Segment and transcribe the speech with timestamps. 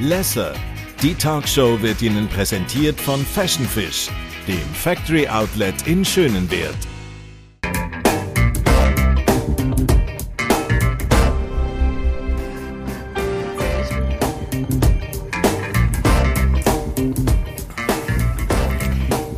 [0.00, 0.54] Lesser.
[1.02, 4.08] Die Talkshow wird Ihnen präsentiert von Fashion Fish,
[4.48, 6.74] dem Factory Outlet in Schönenwert.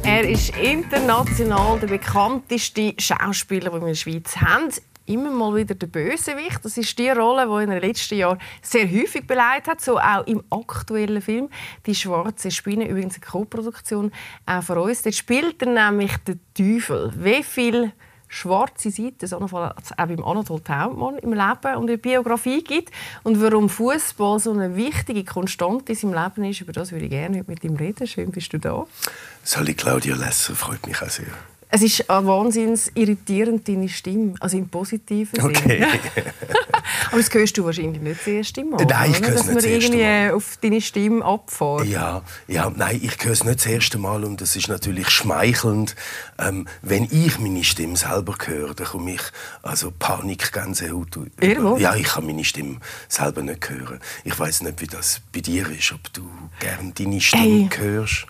[0.04, 4.70] Er ist international der bekannteste Schauspieler, den wir in der Schweiz haben.
[5.06, 6.64] Immer mal wieder der Bösewicht.
[6.64, 10.26] Das ist die Rolle, die in den letzten Jahren sehr häufig beleidigt hat, so auch
[10.26, 11.48] im aktuellen Film
[11.86, 14.12] «Die schwarze Spinne», übrigens eine Co-Produktion
[14.46, 15.02] auch von uns.
[15.02, 17.12] Dort spielt er nämlich den Teufel.
[17.16, 17.92] Wie viel
[18.32, 22.90] schwarze Seiten es auch beim Anatol Taubmann im Leben und in der Biografie gibt
[23.22, 27.10] und warum Fußball so eine wichtige Konstante in seinem Leben ist, über das würde ich
[27.10, 28.06] gerne heute mit ihm reden.
[28.06, 28.86] Schön bist du da.
[29.44, 31.51] Sali Claudia Lesser freut mich auch sehr.
[31.74, 34.34] Es ist wahnsinnig irritierend, deine Stimme.
[34.40, 35.48] Also im positiven Sinne.
[35.56, 35.86] Okay.
[37.10, 38.84] Aber das hörst du wahrscheinlich nicht das erste Mal.
[38.84, 40.32] Nein, ich höre es Dass nicht man das erste irgendwie Mal.
[40.34, 41.84] auf deine Stimme abfährt.
[41.86, 45.96] Ja, ja, nein, ich höre es nicht das erste Mal und es ist natürlich schmeichelnd.
[46.38, 49.22] Ähm, wenn ich meine Stimme selber höre, dann komme ich
[49.62, 51.76] also Panik, über- Irrwo?
[51.78, 53.98] Ja, ich kann meine Stimme selber nicht hören.
[54.24, 56.28] Ich weiß nicht, wie das bei dir ist, ob du
[56.60, 57.68] gern deine Stimme Hey.
[57.78, 58.26] hörst.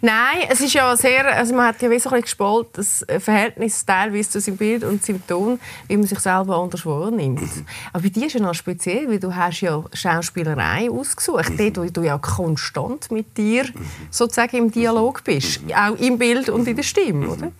[0.00, 4.40] Nein, es ist ja sehr, also man hat ja ein gespult, das Verhältnis teilweise zu
[4.40, 7.50] seinem Bild und seinem Ton, wie man sich selber anders wahrnimmt.
[7.92, 11.84] Aber bei dir ist ja noch speziell, weil du hast ja Schauspielerei ausgesucht, dort, wo
[11.84, 13.66] du ja konstant mit dir
[14.10, 17.52] sozusagen im Dialog bist, auch im Bild und in der Stimme, oder?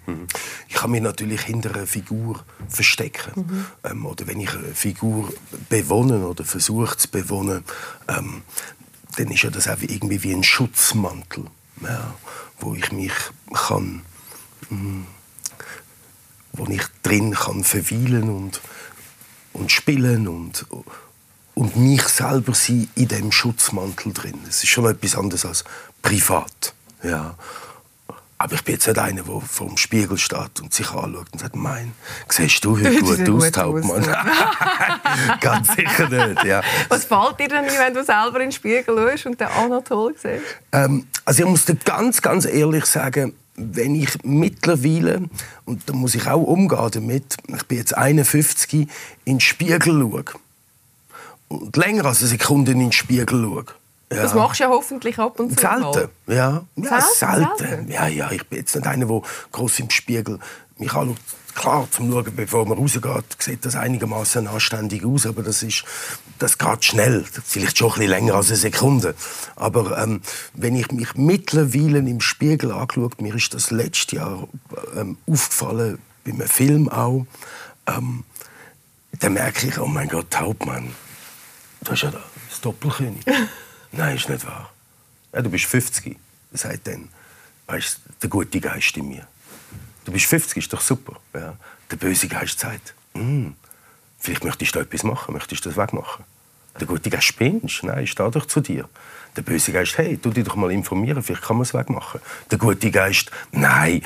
[0.68, 3.66] Ich kann mich natürlich hinter einer Figur verstecken.
[3.84, 5.32] Ähm, oder wenn ich eine Figur
[5.68, 7.64] bewohne oder versuche zu bewohnen,
[8.08, 8.42] ähm,
[9.16, 11.44] dann ist ja das auch irgendwie wie ein Schutzmantel,
[11.82, 12.14] ja,
[12.60, 13.12] wo ich mich
[13.52, 14.02] kann,
[14.70, 15.02] mm,
[16.52, 18.60] wo ich drin kann verweilen und
[19.52, 20.66] und spielen und
[21.54, 24.38] und mich selber sein in dem Schutzmantel drin.
[24.46, 25.64] Es ist schon etwas anderes als
[26.02, 27.34] privat, ja.
[28.38, 31.40] Aber ich bin jetzt nicht einer, der vor dem Spiegel steht und sich anschaut und
[31.40, 31.92] sagt, mein,
[32.28, 34.02] siehst du heute Du gut aus, Taubmann?
[35.40, 36.62] Ganz sicher nicht, ja.
[36.88, 40.44] Was fällt dir denn wenn du selber in den Spiegel schaust und den Anatol siehst?
[40.72, 45.22] Ähm, also ich muss dir ganz, ganz ehrlich sagen, wenn ich mittlerweile,
[45.64, 48.88] und da muss ich auch umgehen damit, ich bin jetzt 51, in
[49.24, 50.24] den Spiegel schaue
[51.48, 53.64] und länger als eine Sekunde in den Spiegel schaue.
[54.12, 54.22] Ja.
[54.22, 56.08] Das machst du ja hoffentlich ab und zu Selten, mal.
[56.28, 56.64] ja.
[56.76, 57.90] ja Selten, selten.
[57.90, 60.38] Ja, ja, ich bin jetzt nicht einer, der groß im Spiegel
[60.78, 61.16] mich anschaut.
[61.56, 65.84] Klar, zum Schauen, bevor man rausgeht, sieht das einigermaßen anständig aus, aber das ist,
[66.38, 67.24] das geht schnell.
[67.44, 69.14] Vielleicht schon ein bisschen länger als eine Sekunde.
[69.56, 70.20] Aber ähm,
[70.52, 74.46] wenn ich mich mittlerweile im Spiegel anschaue, mir ist das letztes Jahr
[74.94, 77.26] ähm, aufgefallen, bei einem Film auch,
[77.86, 78.24] ähm,
[79.18, 80.92] dann merke ich, oh mein Gott, Hauptmann,
[81.80, 83.24] du hast ja da das Doppelkönig.
[83.96, 84.70] Nein, ist nicht wahr.
[85.32, 86.16] Ja, du bist 50.
[86.52, 87.08] Er sagt dann,
[87.66, 89.26] weißt, der gute Geist in mir.
[90.04, 91.16] Du bist 50, ist doch super.
[91.34, 91.56] Ja.
[91.90, 93.50] Der böse Geist sagt, «Mm,
[94.18, 96.24] vielleicht möchtest du da etwas machen, möchtest du das wegmachen.
[96.78, 98.88] Der gute Geist spinnst, nein, ich stehe doch zu dir.
[99.36, 102.20] Der böse Geist, hey, tu dich doch mal informieren, vielleicht kann man es wegmachen.
[102.50, 104.02] Der gute Geist, nein,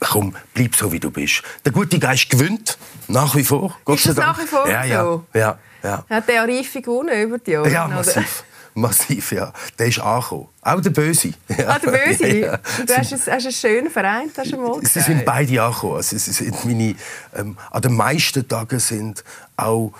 [0.00, 1.42] komm, bleib so, wie du bist.
[1.64, 3.76] Der gute Geist gewinnt, nach wie vor.
[3.84, 5.26] Gott Ist das nach wie vor ja, ja, so?
[5.34, 6.04] Ja, ja.
[6.08, 7.70] Hat der Reife gewonnen über die Jahre?
[7.70, 8.44] Ja, massiv.
[8.74, 9.52] Massiv, ja.
[9.78, 10.48] Der ist angekommen.
[10.62, 11.32] Auch der Böse.
[11.66, 12.28] Ah, der Böse?
[12.28, 12.56] Ja, ja.
[12.86, 15.96] Du hast, es- hast einen schönen Verein, hast du mal Sie sind beide angekommen.
[15.96, 16.94] Also, sie sind meine,
[17.36, 19.24] ähm, an den meisten Tagen sind
[19.56, 19.92] auch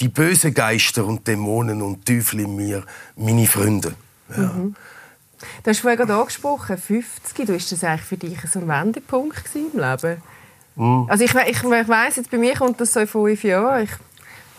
[0.00, 2.84] die bösen Geister und Dämonen und Teufel in mir
[3.16, 3.94] meine Freunde.
[4.36, 4.42] Ja.
[4.44, 4.74] Mhm.
[5.62, 7.46] Du hast vorhin gerade angesprochen, 50.
[7.46, 10.22] Du, ist das eigentlich für dich so ein Wendepunkt im Leben?
[10.76, 11.06] Mhm.
[11.08, 13.84] Also ich, ich, ich weiss, jetzt bei mir kommt das so in fünf Jahren.
[13.84, 13.90] Ich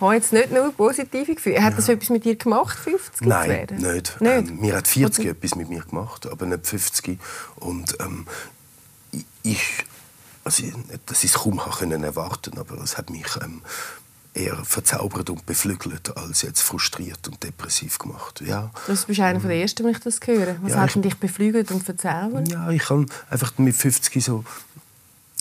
[0.01, 1.63] habe jetzt nicht nur positive Gefühle.
[1.63, 3.77] Hat das etwas mit dir gemacht, 50 zu Nein, werden?
[3.77, 4.19] nicht.
[4.21, 4.49] Nicht?
[4.49, 7.17] Ähm, mir hat 40 etwas mit mir gemacht, aber nicht 50.
[7.57, 8.27] Und ähm,
[9.11, 9.61] ich- ich,
[10.43, 10.73] also, ich
[11.23, 13.61] es kaum habe können erwarten aber es hat mich ähm,
[14.33, 18.41] eher verzaubert und beflügelt, als jetzt frustriert und depressiv gemacht.
[18.45, 20.57] Ja, Du bist einer der Ersten, wenn ich das höre.
[20.61, 22.49] Was Ja, hat ich- dich beflügelt und verzaubert?
[22.51, 24.43] ja ich kann einfach mit 50 so...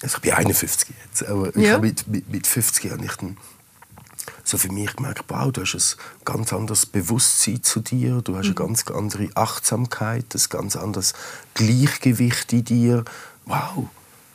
[0.02, 1.72] Also ich bin 51 jetzt, aber ich Ja.
[1.74, 3.36] habe mit, mit, mit 50 habe ich dann
[4.44, 8.46] so für mich gemerkt, wow, du hast ein ganz anderes Bewusstsein zu dir, du hast
[8.46, 11.14] eine ganz andere Achtsamkeit, ein ganz anderes
[11.54, 13.04] Gleichgewicht in dir.
[13.46, 13.88] Wow,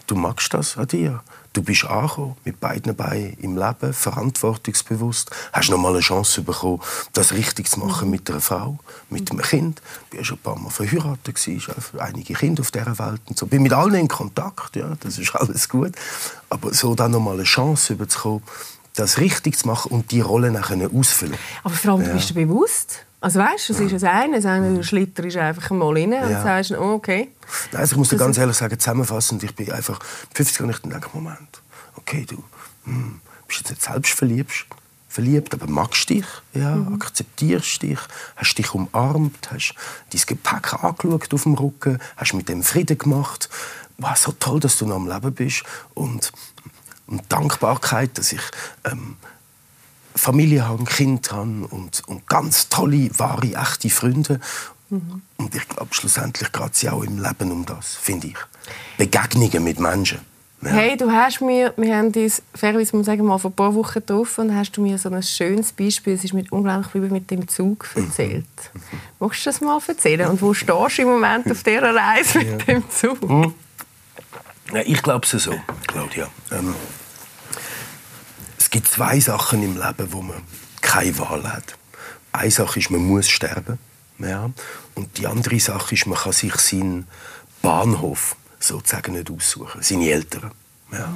[0.08, 1.24] du magst das an dir.
[1.54, 5.32] Du bist angekommen, mit beiden Beinen im Leben, verantwortungsbewusst.
[5.52, 6.80] Hast noch mal eine Chance bekommen,
[7.14, 8.78] das richtig zu machen mit einer Frau,
[9.10, 9.82] mit einem Kind.
[10.12, 13.22] Ich war schon ein paar Mal verheiratet, gewesen, habe einige Kinder auf dieser Welt.
[13.26, 13.48] Und so.
[13.48, 15.94] bin mit allen in Kontakt, ja, das ist alles gut.
[16.52, 18.44] Aber so dann noch mal eine Chance bekommen,
[19.00, 22.08] das richtig zu machen und die Rolle können ausfüllen Aber vor allem, Ja.
[22.10, 25.70] du bist dir bewusst, Also weißt du, es ist ein eine, der Schlitter ist einfach
[25.72, 26.42] mal rein und ja.
[26.42, 27.30] sagst, oh, okay.
[27.72, 30.00] Nein, also ich muss dir ganz ehrlich sagen, zusammenfassend, ich bin einfach
[30.34, 31.62] 50 und ich denke, Moment,
[31.98, 32.42] okay, du
[32.86, 34.66] hm, bist jetzt nicht selbst verliebt,
[35.10, 36.94] verliebt, aber magst dich, ja, mhm.
[36.94, 38.00] akzeptierst dich,
[38.38, 39.74] hast dich umarmt, hast
[40.12, 43.50] dein Gepäck angeschaut auf dem Rücken, hast mit dem Frieden gemacht.
[43.98, 45.64] Wow, so toll, dass du noch am Leben bist
[45.94, 46.32] und,
[47.10, 48.42] und Dankbarkeit, dass ich
[48.86, 49.18] ähm,
[50.16, 54.40] Familie habe, Kind habe und, und ganz tolle, wahre, echte Freunde.
[54.90, 55.22] Mhm.
[55.38, 58.38] Und ich glaube, schlussendlich geht es ja auch im Leben um das, finde ich.
[58.98, 60.20] Begegnungen mit Menschen.
[60.62, 60.72] Ja.
[60.72, 63.94] Hey, du hast mir, wir haben uns fairerweise mal sagen, mal vor ein paar Wochen
[63.94, 67.32] getroffen und hast du mir so ein schönes Beispiel, es ist mit unglaublich Liebe mit
[67.32, 68.46] dem Zug erzählt.
[68.74, 68.82] Mhm.
[69.20, 70.30] Magst du das mal erzählen?
[70.30, 72.58] Und wo stehst du im Moment auf dieser Reise mit ja.
[72.58, 73.22] dem Zug?
[73.30, 73.54] Mhm.
[74.74, 75.54] Ja, ich glaube es so,
[75.88, 76.28] Claudia.
[76.52, 76.76] Ähm,
[78.70, 80.44] es gibt zwei Sachen im Leben, wo man
[80.80, 81.76] keine Wahl hat.
[82.32, 83.80] Eine Sache ist, man muss sterben.
[84.20, 84.52] Ja.
[84.94, 87.08] Und die andere Sache ist, man kann sich seinen
[87.64, 89.82] Bahnhof sozusagen nicht aussuchen.
[89.82, 90.52] Seine Eltern.
[90.92, 91.12] Ja.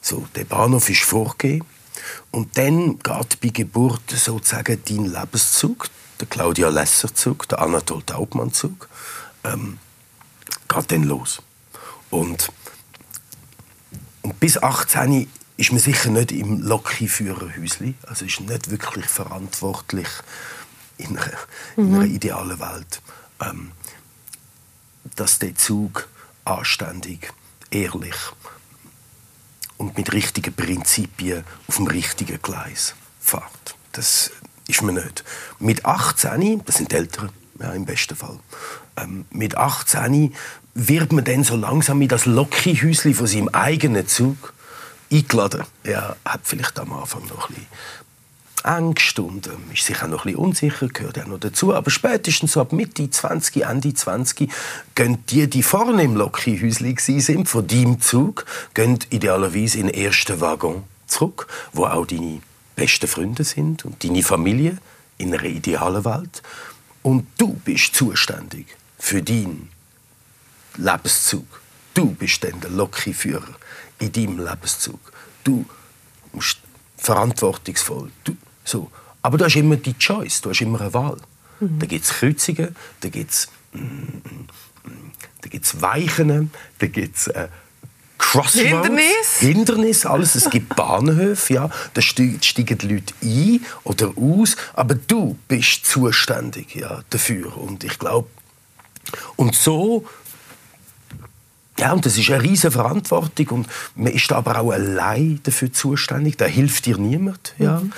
[0.00, 1.66] So, der Bahnhof ist vorgegeben.
[2.30, 5.86] Und dann geht bei Geburt sozusagen dein Lebenszug,
[6.18, 8.88] der Claudia Lesser-Zug, der Anatol Taubmann-Zug,
[9.44, 9.78] ähm,
[10.66, 11.42] geht dann los.
[12.08, 12.50] Und,
[14.22, 15.28] und bis 18
[15.60, 20.08] ist man sicher nicht im Lokführerhäusli, also ist nicht wirklich verantwortlich
[20.96, 21.36] in einer,
[21.76, 21.86] mhm.
[21.86, 23.02] in einer idealen Welt,
[23.42, 23.72] ähm,
[25.16, 26.08] dass der Zug
[26.46, 27.30] anständig,
[27.70, 28.16] ehrlich
[29.76, 33.76] und mit richtigen Prinzipien auf dem richtigen Gleis fährt.
[33.92, 34.30] Das
[34.66, 35.24] ist man nicht.
[35.58, 37.28] Mit 18, das sind Eltern,
[37.58, 38.38] ja, im besten Fall,
[38.96, 40.34] ähm, mit 18
[40.72, 44.54] wird man dann so langsam in das Lokihäuschen von seinem eigenen Zug
[45.12, 45.64] eingeladen.
[45.82, 47.66] Er hat vielleicht am Anfang noch ein bisschen
[48.62, 51.74] Angst und ähm, ist sich auch noch ein bisschen unsicher, gehört auch noch dazu.
[51.74, 54.50] Aber spätestens so ab Mitte 20, Ende 20
[54.94, 60.40] gehen die, die vorne im Lokihäuschen sind, von deinem Zug, gehen idealerweise in den ersten
[60.40, 62.42] Waggon zurück, wo auch deine
[62.76, 64.78] besten Freunde sind und deine Familie
[65.18, 66.42] in einer idealen Welt.
[67.02, 68.66] Und du bist zuständig
[68.98, 69.70] für deinen
[70.76, 71.46] Lebenszug.
[71.94, 73.56] Du bist dann der Lokführer
[74.00, 75.00] in deinem Lebenszug.
[75.44, 75.64] Du
[76.32, 76.58] musst
[76.96, 78.10] verantwortungsvoll.
[78.24, 78.90] Du, so.
[79.22, 81.18] Aber du hast immer die Choice, du hast immer eine Wahl.
[81.60, 81.78] Mhm.
[81.78, 83.48] Da gibt es Kreuzungen, da gibt es
[85.42, 87.48] da gibt's Weichen, da gibt es äh,
[88.18, 88.54] Crossroads.
[88.54, 89.38] Hindernis.
[89.38, 90.34] Hindernis, alles.
[90.34, 91.70] Es gibt Bahnhöfe, ja.
[91.94, 97.56] da steigen die Leute ein oder aus, aber du bist zuständig ja, dafür.
[97.56, 98.28] Und ich glaube,
[99.36, 100.06] und so
[101.80, 103.66] ja, und das ist eine riesige Verantwortung und
[103.96, 106.36] man ist aber auch allein dafür zuständig.
[106.36, 107.54] Da hilft dir niemand.
[107.58, 107.80] Ja.
[107.80, 107.92] Mhm.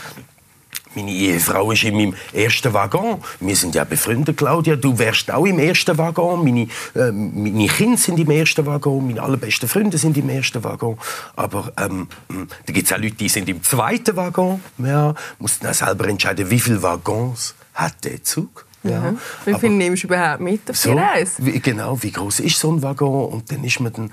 [0.94, 3.18] Meine Ehefrau ist in meinem ersten Waggon.
[3.40, 4.76] Wir sind ja befreundet, Claudia.
[4.76, 6.44] Du wärst auch im ersten Waggon.
[6.44, 9.06] Meine, äh, meine Kinder sind im ersten Waggon.
[9.06, 10.98] Meine allerbesten Freunde sind im ersten Waggon.
[11.34, 14.60] Aber ähm, da gibt es auch Leute, die sind im zweiten Waggon.
[14.78, 18.66] Ja, musst dann selber entscheiden, wie viele Waggons hat der Zug.
[18.84, 19.14] Ja.
[19.44, 21.34] Wie viel nimmst du überhaupt mit auf so, die Reise?
[21.38, 23.32] Wie, genau, wie groß ist so ein Waggon?
[23.32, 24.12] Und dann ist man dann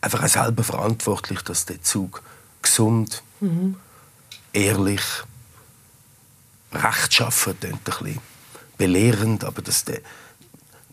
[0.00, 2.22] einfach auch selber verantwortlich, dass der Zug
[2.60, 3.76] gesund, mhm.
[4.52, 5.02] ehrlich,
[6.72, 8.18] rechtschaffen, ein bisschen
[8.78, 10.00] belehrend, aber dass der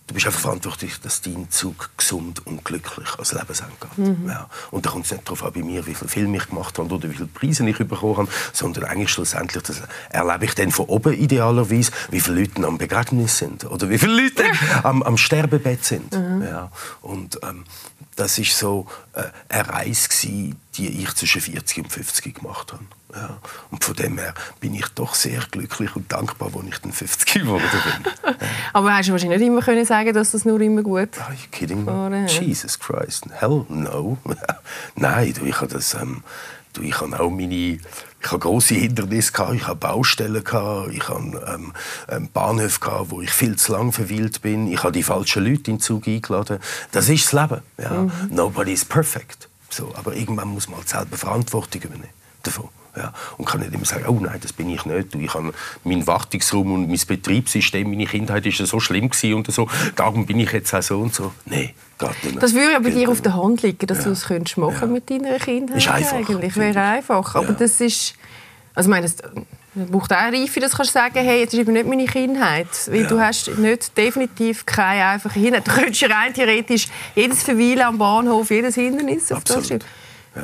[0.09, 3.97] du bist einfach verantwortlich, dass dein Zug gesund und glücklich als Lebensende geht.
[3.97, 4.27] Mhm.
[4.27, 4.49] Ja.
[4.71, 6.93] Und da kommt es nicht darauf an, bei mir, wie viele Filme ich gemacht habe
[6.93, 10.87] oder wie viele Preise ich bekommen habe, sondern eigentlich schlussendlich, das erlebe ich dann von
[10.87, 14.45] oben idealerweise, wie viele Leute am Begräbnis sind oder wie viele Leute
[14.83, 16.11] am, am Sterbebett sind.
[16.11, 16.41] Mhm.
[16.41, 16.71] Ja.
[17.01, 17.65] Und ähm,
[18.19, 22.83] das war so äh, eine Reise, gewesen, die ich zwischen 40 und 50 gemacht habe.
[23.15, 23.39] Ja.
[23.71, 27.33] Und von dem her bin ich doch sehr glücklich und dankbar, als ich dann 50
[27.41, 28.35] geworden bin.
[28.73, 31.47] Aber hast du wahrscheinlich nicht immer können sagen, dass das nur immer gut Are you
[31.49, 32.25] kidding me?
[32.27, 34.17] Jesus Christ, hell no.
[34.95, 35.93] Nein, du, ich habe das...
[35.93, 36.23] Ähm,
[36.73, 37.79] du, ich habe auch meine
[38.21, 41.73] ich habe große Hindernisse gehabt, ich habe Baustellen gehabt, ich habe ähm,
[42.09, 44.67] ähm, Bahnhöfe gehabt, wo ich viel zu lang verweilt bin.
[44.67, 46.59] Ich habe die falschen Leute in den Zug eingeladen.
[46.91, 47.61] Das ist das Leben.
[47.77, 47.91] Ja.
[47.91, 48.11] Mhm.
[48.29, 49.47] Nobody is perfect.
[49.69, 52.09] So, aber irgendwann muss man halt selber Verantwortung übernehmen
[52.43, 52.69] davon.
[52.99, 55.15] Ja, und kann nicht immer sagen, oh nein, das bin ich nicht.
[55.15, 55.53] Ich habe
[55.85, 59.69] meinen Wartungsraum und mein Betriebssystem, meine Kindheit ist so schlimm gewesen und so.
[59.95, 61.31] Darum bin ich jetzt auch so und so.
[61.45, 62.43] Nein, geht nicht.
[62.43, 64.03] Das würde ja bei dir auf der Hand liegen, dass ja.
[64.05, 64.87] du es könntest machen ja.
[64.87, 65.77] mit deiner Kindheit.
[65.77, 66.17] Ist einfach.
[66.17, 67.35] Eigentlich wäre einfach.
[67.35, 67.53] Aber ja.
[67.53, 68.15] das ist,
[68.75, 69.15] also ich meine, das
[69.89, 73.07] braucht auch Reife, dass du kannst sagen, hey, jetzt ist eben nicht meine Kindheit, weil
[73.07, 75.65] du hast nicht definitiv keine einfache Kindheit.
[75.65, 79.85] Du könntest rein theoretisch jedes Verweilen am Bahnhof, jedes Hindernis auf Absolut.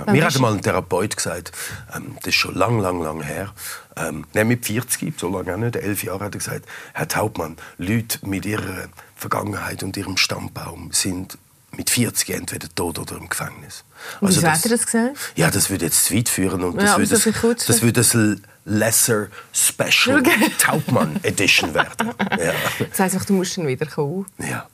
[0.05, 0.11] Ja.
[0.11, 1.51] Mir hat mal ein Therapeut gesagt,
[1.95, 3.53] ähm, das ist schon lang, lang, lang her,
[3.95, 7.57] ähm, nicht mit 40, so lange auch nicht, elf Jahre, hat er gesagt, Herr Hauptmann,
[7.77, 11.37] Leute mit ihrer Vergangenheit und ihrem Stammbaum sind
[11.77, 13.83] mit 40 entweder tot oder im Gefängnis.
[14.19, 15.17] Und also wie hat er das gesagt?
[15.35, 18.17] Ja, das würde jetzt zu weit führen und das ja, würde das, das würde das
[18.65, 20.51] Lesser Special okay.
[20.57, 22.11] Taubmann Edition werden.
[22.31, 22.53] Ja.
[22.89, 24.25] Das heisst, du musst dann wieder kommen.
[24.39, 24.67] Ja.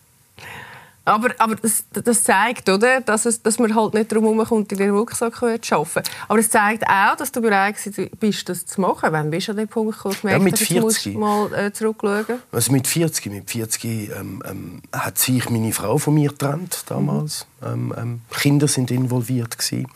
[1.04, 4.78] Aber, aber das, das, zeigt, oder, dass, es, dass man halt nicht darum herumkommt, in
[4.78, 6.04] den Rucksack zu arbeiten.
[6.28, 7.76] Aber es zeigt auch, dass du bereit
[8.20, 9.12] bist, das zu machen.
[9.12, 11.18] Wann bist du an dem Punkt gekommen, ja, mit 40.
[11.18, 12.42] mal äh, zurückschauen?
[12.52, 17.48] Also mit 40, mit 40 ähm, ähm, hat sich meine Frau von mir getrennt damals.
[17.62, 17.68] Mhm.
[17.68, 19.88] Ähm, ähm Kinder sind involviert gewesen.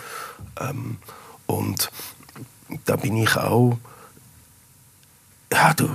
[0.59, 0.97] Ähm,
[1.45, 1.91] und
[2.85, 3.77] da bin ich auch...
[5.51, 5.89] Ja, du...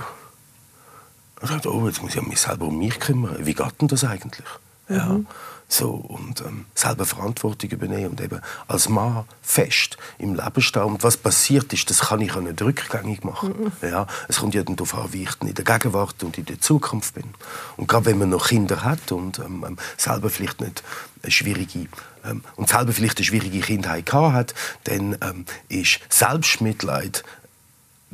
[1.65, 3.35] Oh, jetzt muss ich mich selber um mich kümmern.
[3.41, 4.47] Wie geht denn das eigentlich?
[4.91, 5.07] Ja.
[5.07, 5.27] Mhm.
[5.73, 10.83] So, und ähm, selber Verantwortung übernehmen und eben als Mann fest im Leben stehen.
[10.83, 13.71] Und was passiert ist, das kann ich auch nicht rückgängig machen.
[13.81, 13.89] Mhm.
[13.89, 16.61] Ja, es kommt ja dann darauf an, wie ich in der Gegenwart und in der
[16.61, 17.35] Zukunft bin.
[17.77, 20.83] Und gerade wenn man noch Kinder hat und ähm, ähm selber vielleicht nicht
[21.23, 21.87] eine schwierige
[22.25, 24.55] ähm, und selber vielleicht eine schwierige Kindheit gehabt hat,
[24.85, 27.23] dann ähm, ist Selbstmitleid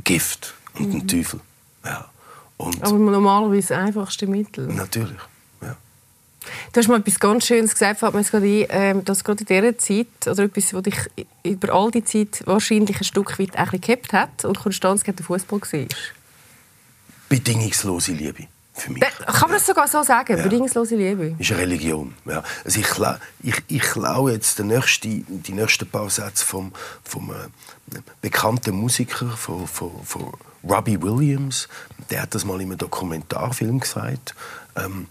[0.04, 1.00] Gift und mhm.
[1.00, 1.40] ein Teufel.
[1.86, 2.04] Ja.
[2.58, 4.66] Und Aber normalerweise das einfachste Mittel.
[4.66, 5.16] Natürlich.
[6.72, 9.40] Du hast mal etwas ganz Schönes gesagt, fällt mir jetzt gerade ein, ähm, dass gerade
[9.40, 10.98] in dieser Zeit, oder etwas, was dich
[11.44, 15.24] über all die Zeit wahrscheinlich ein Stück weit ein gehabt hat und Konstanz gegen den
[15.24, 15.86] Fußball war.
[17.28, 18.46] Bedingungslose Liebe.
[18.76, 19.02] Für mich.
[19.02, 20.36] Kann man das sogar so sagen?
[20.36, 20.42] Ja.
[20.42, 21.34] Bedingungslose Liebe?
[21.38, 22.14] Ist eine Religion.
[22.26, 22.42] Ja.
[22.62, 22.86] Also ich,
[23.42, 26.72] ich, ich klaue jetzt den nächsten, die nächsten paar Sätze vom,
[27.02, 30.30] vom äh, bekannten Musiker, von, von, von
[30.62, 31.68] Robbie Williams.
[32.10, 34.34] Der hat das mal in einem Dokumentarfilm gesagt.
[34.76, 35.06] Ähm,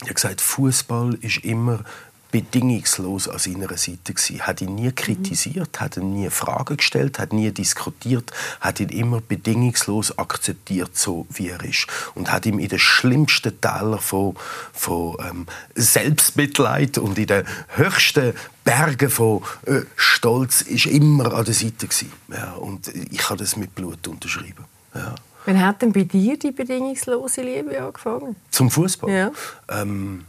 [0.00, 1.84] er hat gesagt, Fußball ist immer
[2.30, 4.40] bedingungslos an seiner Seite gewesen.
[4.46, 9.20] Hat ihn nie kritisiert, hat ihn nie Fragen gestellt, hat nie diskutiert, hat ihn immer
[9.20, 14.34] bedingungslos akzeptiert, so wie er ist und hat ihm in den schlimmsten Teilen von,
[14.72, 18.34] von ähm, Selbstmitleid und in den höchsten
[18.64, 22.12] Bergen von äh, Stolz ist immer an der Seite gewesen.
[22.28, 24.64] Ja, und ich kann das mit Blut unterschreiben.
[24.94, 25.14] Ja.
[25.46, 28.34] Wann hat denn bei dir die bedingungslose Liebe angefangen?
[28.50, 29.10] Zum Fußball?
[29.10, 29.30] Ja.
[29.68, 30.24] Ähm,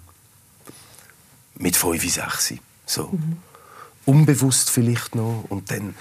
[1.55, 2.53] mit 5, 6.
[2.85, 3.07] So.
[3.07, 3.37] Mhm.
[4.05, 5.45] Unbewusst vielleicht noch.
[5.49, 5.95] Und dann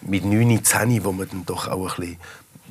[0.00, 2.18] mit 9, 10, wo man dann doch auch ein bisschen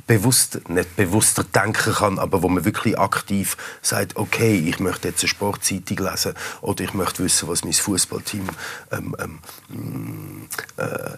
[0.08, 5.22] bewusst, nicht bewusster denken kann, aber wo man wirklich aktiv sagt, okay, ich möchte jetzt
[5.22, 8.48] eine Sportzeitung lesen oder ich möchte wissen, was mein Fußballteam
[8.91, 11.12] ähm, ähm, äh,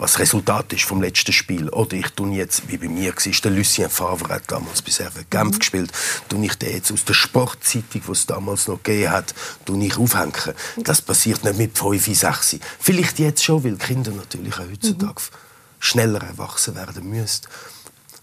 [0.00, 1.68] was das Resultat ist vom letzten Spiel.
[1.68, 5.26] Oder ich tue jetzt, wie bei mir war, der Lucien Favre hat damals bei Serve
[5.28, 5.58] Genf mhm.
[5.58, 5.92] gespielt,
[6.28, 9.34] tue ich den jetzt aus der Sportzeitung, die es damals noch gegeben hat,
[9.66, 10.32] tue ich aufhängen.
[10.78, 12.56] Das passiert nicht mit 5, 6.
[12.78, 15.36] Vielleicht jetzt schon, weil Kinder natürlich auch heutzutage mhm.
[15.78, 17.42] schneller erwachsen werden müssen.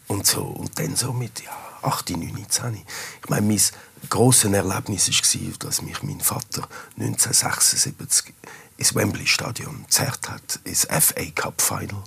[0.07, 1.51] Und, so, und dann so mit ja,
[1.83, 2.73] 8, 9, 10.
[3.21, 3.61] Ich meine, mein
[4.09, 6.67] grosses Erlebnis war, dass mich mein Vater
[6.97, 8.33] 1976
[8.77, 12.03] ins Wembley Stadion zerrt hat, ins FA Cup Final.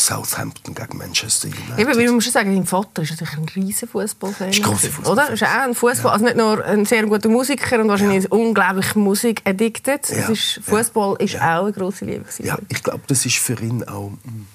[0.00, 1.78] Southampton gegen Manchester United.
[1.78, 4.48] Eben, man muss schon sagen, dein Vater ist natürlich ein riesen Fußballfan.
[4.48, 5.30] Ist ein Fußball oder?
[5.30, 6.12] Ist auch ein Fußball, ja.
[6.12, 8.30] also nicht nur ein sehr guter Musiker und wahrscheinlich ja.
[8.30, 10.08] unglaublich Musik-addicted.
[10.08, 10.34] Ja.
[10.62, 11.58] Fußball ist ja.
[11.58, 12.24] auch eine große Liebe.
[12.38, 14.46] Ja, ich glaube, das ist für ihn auch hm,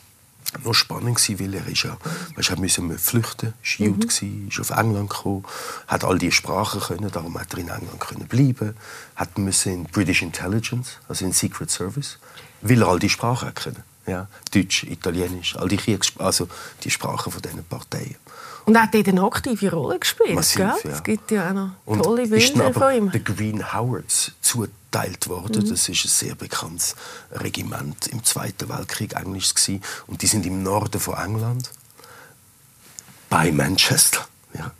[0.63, 1.97] noch spannend gewesen, weil er ist ja,
[2.35, 3.85] weißt, er musste flüchten, ist mhm.
[3.85, 5.45] Jude ist auf England gekommen,
[5.87, 8.75] hat all die Sprachen können, darum hat er in England können bleiben,
[9.15, 12.17] hat müssen in British Intelligence, also in Secret Service,
[12.61, 16.47] weil er all die Sprachen können, ja, Deutsch, Italienisch, all die Kriegs also
[16.83, 18.15] die Sprachen von diesen Parteien.
[18.65, 20.59] Und er hat dort eine aktive Rolle gespielt, Massiv?
[20.59, 20.75] Ja.
[20.83, 23.11] Es gibt ja auch noch tolle Und Bilder von ihm.
[23.11, 25.63] Der Green Howards zu geteilt worden.
[25.63, 25.69] Mhm.
[25.69, 26.95] Das ist ein sehr bekanntes
[27.31, 29.81] Regiment im Zweiten Weltkrieg Englisch gewesen.
[30.07, 31.69] und die sind im Norden von England
[33.29, 34.25] bei Manchester.
[34.57, 34.71] Ja.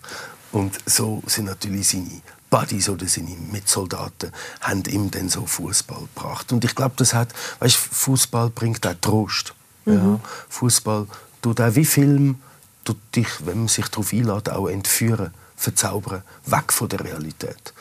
[0.51, 6.51] Und so sind natürlich seine Buddies oder seine Mitsoldaten haben ihm dann so Fußball gebracht.
[6.53, 9.53] Und ich glaube, das hat, weißt, Fußball bringt auch Trost.
[9.85, 9.93] Mhm.
[9.93, 10.19] Ja.
[10.49, 11.07] Fußball
[11.41, 12.41] tut auch wie Film,
[12.85, 17.73] tut dich, wenn man sich darauf einlädt, auch entführen, verzaubern, weg von der Realität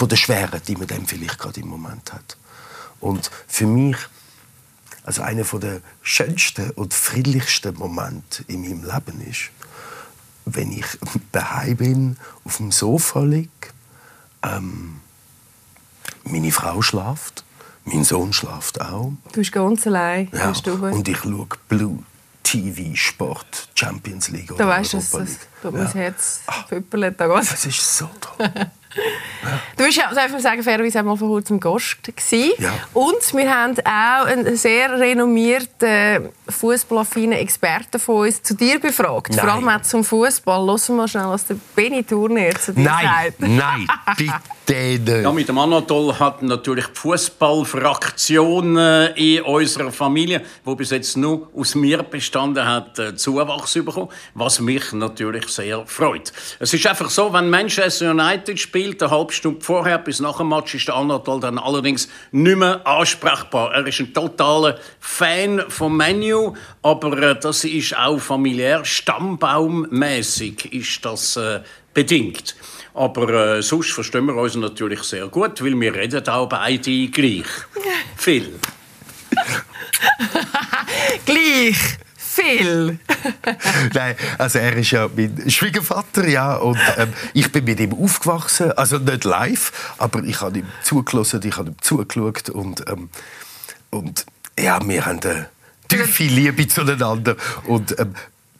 [0.00, 2.38] von der Schwere, die man dann vielleicht gerade im Moment hat.
[3.00, 3.98] Und für mich,
[5.04, 9.50] also einer der schönsten und friedlichsten Momente in meinem Leben ist,
[10.46, 10.86] wenn ich
[11.32, 13.50] daheim bin, auf dem Sofa liege,
[14.42, 15.00] ähm,
[16.24, 17.44] meine Frau schlaft,
[17.84, 19.12] mein Sohn schlaft auch.
[19.32, 20.30] Du bist ganz allein.
[20.32, 22.02] Ja, und ich schaue Blue
[22.42, 25.84] TV, Sport, Champions League oder Da weißt du, das, das tut mir ja.
[25.84, 27.20] das Herz ah, püppelt.
[27.20, 28.50] Das ist so toll.
[29.76, 32.52] Du bist ja, darf man sagen, fairerweise einmal vor kurzem Gast gewesen.
[32.58, 32.72] Ja.
[32.92, 39.30] Und wir haben auch einen sehr renommierten fußballaffinen Experten von uns zu dir befragt.
[39.30, 39.40] Nein.
[39.40, 40.66] Vor allem auch zum Fußball.
[40.66, 43.40] Wir mal schnell, was der Benny Turner zu dir nein, sagt.
[43.40, 44.32] Nein, bitte
[44.74, 45.24] nicht.
[45.24, 51.16] Ja, mit dem Anatol hat natürlich die Fußballfraktion äh, in unserer Familie, die bis jetzt
[51.16, 56.32] nur aus mir bestanden hat, äh, Zuwachs bekommen, was mich natürlich sehr freut.
[56.60, 60.48] Es ist einfach so, wenn Manchester United spielt, eine halbe Stunde vorher bis nach dem
[60.48, 63.72] Match ist der Anatol dann allerdings nicht mehr ansprechbar.
[63.72, 71.04] Er ist ein totaler Fan vom Menu, aber äh, das ist auch familiär, stammbaummäßig ist
[71.04, 71.60] das äh,
[71.94, 72.54] bedingt.
[72.94, 77.46] Aber äh, sonst verstehen wir uns natürlich sehr gut, weil wir reden auch beide gleich
[78.16, 78.58] viel.
[81.24, 81.76] gleich
[82.40, 82.98] viel.
[83.94, 88.72] Nein, also er ist ja mein Schwiegervater, ja, und ähm, ich bin mit ihm aufgewachsen,
[88.72, 93.08] also nicht live, aber ich habe ihm zugelassen, ich habe ihm zugeschaut und, ähm,
[93.90, 94.26] und
[94.58, 95.48] ja, wir haben eine
[95.88, 98.14] tiefe Liebe zueinander und ähm,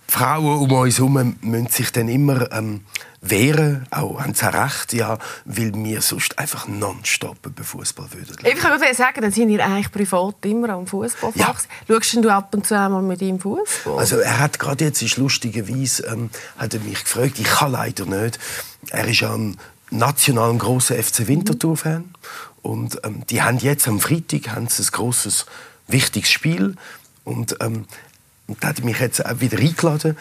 [0.09, 2.81] Frauen um uns herum müssen sich dann immer ähm,
[3.23, 8.37] wehren, auch sie recht, ja, weil wir sonst einfach nonstop über Fußball würden.
[8.45, 11.33] Ich kann sagen, dann sind ihr eigentlich privat immer am Fußball.
[11.35, 11.55] Ja.
[11.87, 13.99] Schaust du ab und zu einmal mit ihm Fußball?
[13.99, 18.07] Also er hat gerade jetzt ist lustigerweise ähm, hat er mich gefragt, ich kann leider
[18.07, 18.39] nicht.
[18.89, 19.59] Er ist ein
[19.91, 22.15] national großer FC Winterthur-Fan
[22.63, 25.45] und ähm, die haben jetzt am Freitag haben sie ein großes
[25.89, 26.77] wichtiges Spiel
[27.25, 27.87] und ähm,
[28.47, 30.17] und da hat mich jetzt auch wieder eingeladen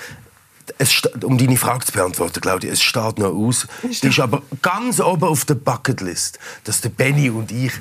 [0.78, 3.68] es, um deine Frage zu beantworten, Claudia, es steht noch aus.
[3.90, 7.74] Es ist aber ganz oben auf der Bucketlist, dass der Benny und ich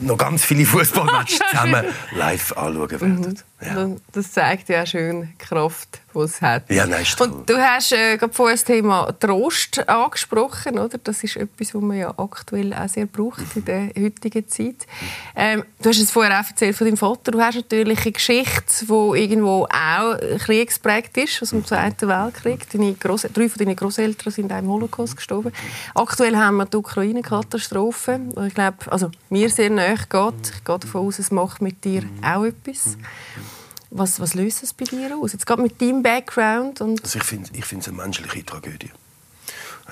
[0.00, 3.20] noch ganz viele Fußballmatches zusammen live anschauen werden.
[3.20, 3.36] Mhm.
[3.64, 3.88] Ja.
[4.12, 6.68] Das zeigt ja schön die Kraft, die es hat.
[6.70, 10.78] Ja, nein, Und du hast äh, vorhin das Thema Trost angesprochen.
[10.78, 10.98] Oder?
[10.98, 14.86] Das ist etwas, was man ja aktuell auch sehr braucht in der heutigen Zeit.
[15.36, 17.32] Ähm, du hast es vorher auch erzählt von deinem Vater.
[17.32, 22.68] Du hast natürlich eine Geschichte, die irgendwo auch kriegsprägt ist, aus dem Zweiten Weltkrieg.
[22.70, 25.52] Deine Gross drei von deinen Großeltern sind auch im Holocaust gestorben.
[25.94, 28.20] Aktuell haben wir die Ukraine-Katastrophe.
[28.46, 30.52] Ich glaube, also mir sehr nahe geht.
[30.54, 32.96] Ich gehe davon aus, es macht mit dir auch etwas.
[33.94, 35.34] Was, was löst es bei dir aus?
[35.34, 36.80] Jetzt gerade mit deinem Background?
[36.80, 38.90] Und also ich finde ich es eine menschliche Tragödie.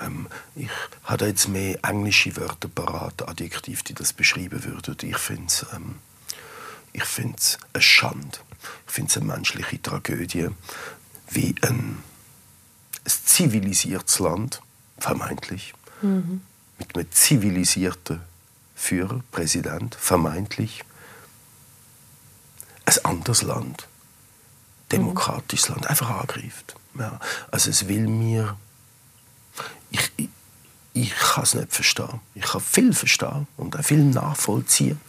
[0.01, 0.69] Ähm, ich
[1.03, 4.97] habe jetzt mehr englische Wörter parat, Adjektive, die das beschreiben würden.
[5.07, 5.95] Ich finde es ähm,
[6.93, 8.39] eine Schande.
[8.87, 10.47] Ich finde es eine menschliche Tragödie,
[11.29, 12.01] wie ein, ein
[13.05, 14.63] zivilisiertes Land,
[14.97, 16.41] vermeintlich, mhm.
[16.79, 18.21] mit einem zivilisierten
[18.75, 20.83] Führer, Präsident, vermeintlich,
[22.85, 23.87] ein anderes Land
[24.91, 26.75] demokratisches Land einfach angreift.
[26.97, 27.19] Ja.
[27.51, 28.57] Also es will mir...
[29.91, 30.29] Ich, ich,
[30.93, 32.19] ich kann es nicht verstehen.
[32.35, 34.99] Ich kann viel verstehen und auch viel nachvollziehen.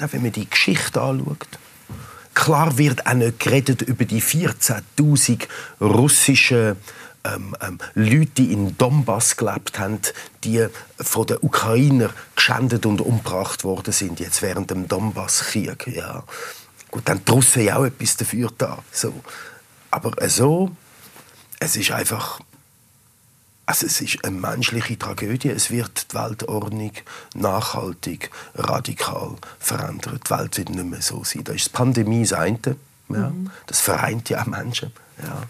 [0.00, 1.46] Auch wenn man die Geschichte anschaut.
[2.34, 5.46] Klar wird auch nicht geredet über die 14'000
[5.80, 6.76] russischen
[7.24, 10.00] ähm, ähm, Leute, die in Donbass gelebt haben,
[10.44, 10.66] die
[10.98, 15.86] von den Ukrainern geschändet und umgebracht worden sind, jetzt während dem Donbasskrieg.
[15.86, 16.24] Ja.
[16.96, 18.82] Gut, dann die Russen ja auch etwas dafür da.
[18.90, 19.12] So.
[19.90, 20.74] Aber so,
[21.60, 22.40] es ist einfach,
[23.66, 25.50] also es ist eine menschliche Tragödie.
[25.50, 26.92] Es wird die Weltordnung
[27.34, 30.20] nachhaltig, radikal verändern.
[30.26, 31.44] Die Welt wird nicht mehr so sein.
[31.44, 32.58] Da ist die Pandemie das eine.
[33.10, 33.28] Ja.
[33.28, 33.50] Mhm.
[33.66, 34.90] Das vereint ja auch Menschen.
[35.22, 35.42] Ja.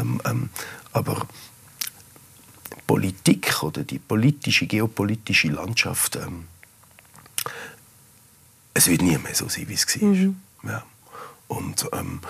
[0.00, 0.50] Ähm, ähm,
[0.92, 1.24] aber
[2.88, 6.48] Politik oder die politische, geopolitische Landschaft, ähm,
[8.74, 10.08] es wird nie mehr so sein, wie es war.
[10.08, 10.40] Mhm.
[10.62, 10.82] Ja.
[11.48, 12.20] Und ähm,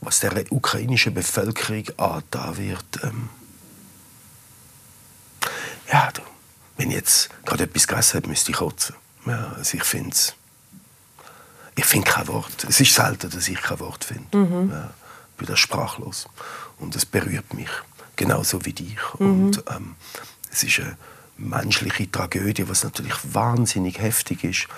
[0.00, 3.28] was der ukrainischen Bevölkerung angetan wird, ähm,
[5.92, 6.22] ja, du,
[6.76, 8.96] wenn ich jetzt gerade etwas gegessen habe, müsste ich kotzen.
[9.24, 10.16] Ja, also ich finde
[11.76, 12.64] ich finde kein Wort.
[12.68, 14.36] Es ist selten, dass ich kein Wort finde.
[14.36, 14.70] Mhm.
[14.70, 14.94] Ja,
[15.30, 16.26] ich bin da sprachlos.
[16.78, 17.68] Und es berührt mich.
[18.16, 18.98] Genauso wie dich.
[19.18, 19.26] Mhm.
[19.26, 19.94] Und ähm,
[20.50, 20.96] es ist eine
[21.38, 24.68] menschliche Tragödie, was natürlich wahnsinnig heftig ist,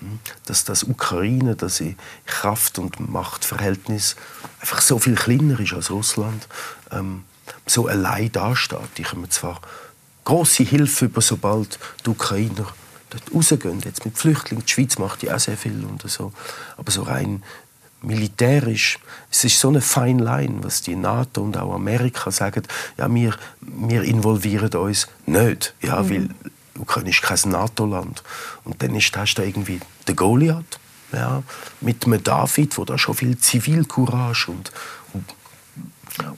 [0.00, 4.16] hm, dass das Ukraine, dass in Kraft- und Machtverhältnis
[4.60, 6.48] einfach so viel kleiner ist als Russland,
[6.90, 7.24] ähm,
[7.66, 8.98] so allein dasteht.
[8.98, 9.60] Ich komme zwar
[10.24, 12.66] große Hilfe über, sobald die Ukrainer
[13.10, 14.64] dort rausgehen, jetzt mit Flüchtlingen.
[14.66, 16.32] Die Schweiz macht ja auch sehr viel und so,
[16.76, 17.42] aber so rein
[18.02, 18.98] militärisch,
[19.30, 22.62] es ist so eine fine Line, was die NATO und auch Amerika sagen,
[22.96, 26.10] ja, wir, wir involvieren uns nicht, ja, mhm.
[26.10, 26.28] weil
[26.78, 28.22] Ukraine ist kein NATO-Land.
[28.64, 30.78] Und dann ist, hast du irgendwie den Goliath,
[31.12, 31.42] ja,
[31.80, 34.72] mit einem David, wo da schon viel Zivilcourage und,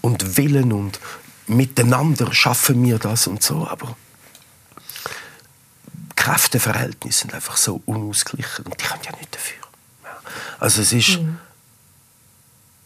[0.00, 1.00] und, Willen und
[1.46, 3.96] miteinander schaffen wir das und so, aber
[6.14, 9.56] Kräfteverhältnisse sind einfach so unausgeglichen und die können ja nicht dafür.
[10.60, 11.38] Also es ist mhm.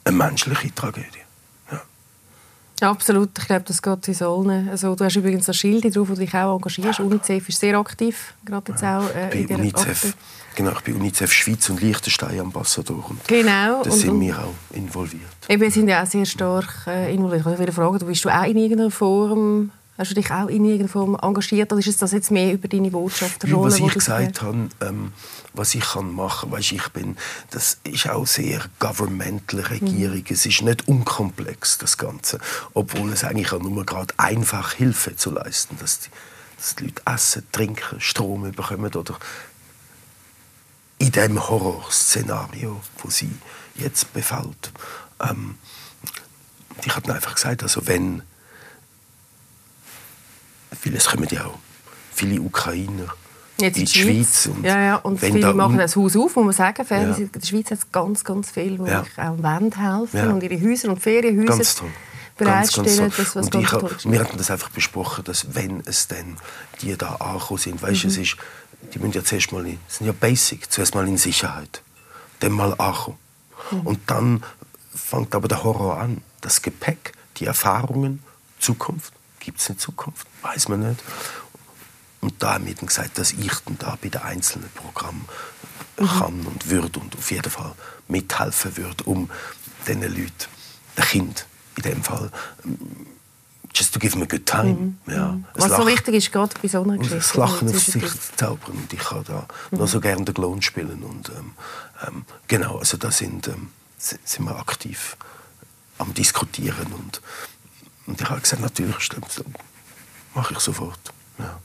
[0.05, 1.25] Eine menschliche Tragödie.
[2.81, 3.31] Ja, absolut.
[3.39, 4.69] Ich glaube, das geht in allen.
[4.69, 7.01] Also, du hast übrigens ein Schild drauf, wo du dich auch engagierst.
[7.01, 10.15] UNICEF ist sehr aktiv, gerade jetzt auch äh, in der UNICEF.
[10.57, 13.09] Genau, ich bin UNICEF Schweiz und Liechtenstein Ambassador.
[13.09, 13.83] Und genau.
[13.83, 15.23] Da sind wir auch involviert.
[15.49, 17.47] Eben, wir sind ja auch sehr stark äh, involviert.
[17.47, 20.65] Ich wollte fragen, du bist du auch in irgendeiner Form Hast du dich auch in
[20.65, 23.73] irgendeiner Form engagiert oder ist das jetzt mehr über deine Botschafterrolle?
[23.73, 25.13] Was ich gesagt habe, ähm,
[25.53, 27.17] was ich kann machen kann, ich bin,
[27.53, 30.19] das ist auch sehr governmental Regierung.
[30.19, 30.25] Mhm.
[30.29, 32.41] Es ist nicht unkomplex, das Ganze.
[32.73, 36.09] Obwohl es eigentlich auch nur gerade einfach Hilfe zu leisten, dass die,
[36.57, 39.17] dass die Leute essen, trinken, Strom bekommen oder
[40.99, 43.31] in dem Horrorszenario, wo sie
[43.77, 44.73] jetzt befällt.
[45.21, 45.57] Ähm,
[46.85, 48.23] ich habe einfach gesagt, also wenn
[50.85, 51.59] weil es kommen ja auch
[52.13, 53.15] viele Ukrainer
[53.59, 54.47] Jetzt in die Schweiz.
[54.47, 54.97] Und ja, ja.
[54.97, 56.85] und viele da machen das Haus auf, muss man sagen.
[56.89, 57.15] Ja.
[57.15, 59.03] In der Schweiz hat es ganz, ganz viele, die ja.
[59.03, 60.31] auch Wände helfen ja.
[60.31, 61.91] und ihre Häuser und Ferienhäuser ganz toll.
[62.37, 62.99] bereitstellen.
[62.99, 63.25] Ganz, ganz toll.
[63.25, 63.71] Das, was ganz
[64.03, 66.37] toll wir hatten das einfach besprochen, dass wenn es dann
[66.81, 68.11] die da angekommen sind, weißt, mhm.
[68.11, 68.37] es ist,
[68.93, 71.83] die müssen ja zuerst mal, in, sind ja basic, zuerst mal in Sicherheit,
[72.41, 73.19] dann mal ankommen.
[73.71, 73.81] Mhm.
[73.83, 74.43] Und dann
[74.93, 76.23] fängt aber der Horror an.
[76.41, 78.23] Das Gepäck, die Erfahrungen,
[78.59, 79.13] Zukunft.
[79.45, 80.27] Gibt es eine Zukunft?
[80.43, 81.03] Weiß man nicht.
[82.21, 85.27] Und da haben wir gesagt, dass ich dann da bei den einzelnen Programmen
[85.99, 86.07] mhm.
[86.07, 87.73] kann und würde und auf jeden Fall
[88.09, 89.31] mithelfen würde, um
[89.87, 90.33] diesen Leuten,
[90.97, 92.31] den Kind in dem Fall,
[93.75, 94.73] just to give them a good time.
[94.73, 94.99] Mhm.
[95.07, 95.45] Ja, mhm.
[95.55, 97.17] Was Lachen, so wichtig ist, gerade bei so einer Geschichte.
[97.17, 98.73] Das Lachen aufs Gesicht zu zaubern.
[98.73, 99.79] Und ich kann da mhm.
[99.79, 101.03] noch so gerne den Klon spielen.
[101.03, 101.53] Und, ähm,
[102.07, 105.17] ähm, genau, also da sind, ähm, sind wir aktiv
[105.99, 107.21] am Diskutieren und
[108.07, 109.45] und ich habe gesagt, natürlich stimmt.
[110.35, 111.13] Mache ich sofort.
[111.39, 111.59] Ja.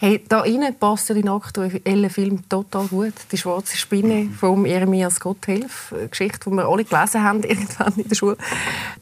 [0.00, 3.14] Hey, da rein passt ja dein aktueller Film total gut.
[3.32, 4.32] Die schwarze Spinne mhm.
[4.32, 5.92] von Jeremias Gotthilf.
[5.92, 8.36] Eine Geschichte, die wir alle gelesen haben irgendwann in der Schule.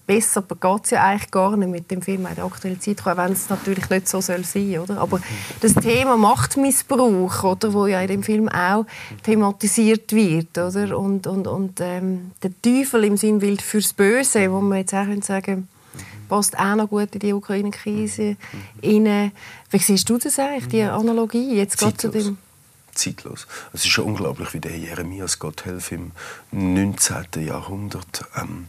[0.07, 3.15] Besser geht es ja eigentlich gar nicht mit dem Film in der aktuellen Zeit, auch
[3.15, 4.99] wenn es natürlich nicht so soll sein oder?
[4.99, 5.21] Aber
[5.61, 8.87] das Thema Machtmissbrauch, oder, wo ja in dem Film auch
[9.23, 10.99] thematisiert wird, oder?
[10.99, 15.69] Und, und, und ähm, der Teufel im Sinnbild fürs Böse, wo man jetzt auch sagen
[16.29, 18.37] passt auch noch gut in die Ukraine-Krise
[18.83, 19.33] mhm.
[19.71, 22.39] Wie siehst du das eigentlich, die Analogie jetzt gerade zu dem?
[22.95, 23.47] Zeitlos.
[23.73, 26.13] Es ist schon unglaublich, wie der Jeremias Gotthelf im
[26.53, 27.27] 19.
[27.45, 28.67] Jahrhundert ähm,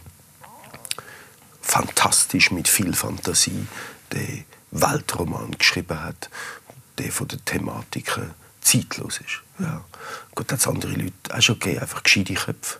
[1.61, 3.67] fantastisch mit viel Fantasie
[4.11, 6.29] den Weltroman geschrieben hat,
[6.97, 9.41] der von den Thematiken zeitlos ist.
[9.59, 9.83] Ja.
[10.35, 12.79] Gut, hat es andere Leute auch schon gegeben, einfach gescheite Köpfe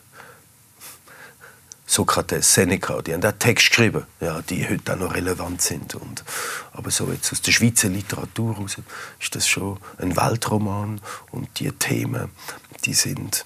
[1.90, 5.96] Sokrates, Seneca, die haben auch Text geschrieben, ja, die heute auch noch relevant sind.
[5.96, 6.24] Und,
[6.74, 8.78] aber so jetzt aus der Schweizer Literatur heraus
[9.22, 11.00] ist das schon ein Weltroman
[11.32, 12.30] und die Themen,
[12.84, 13.46] die sind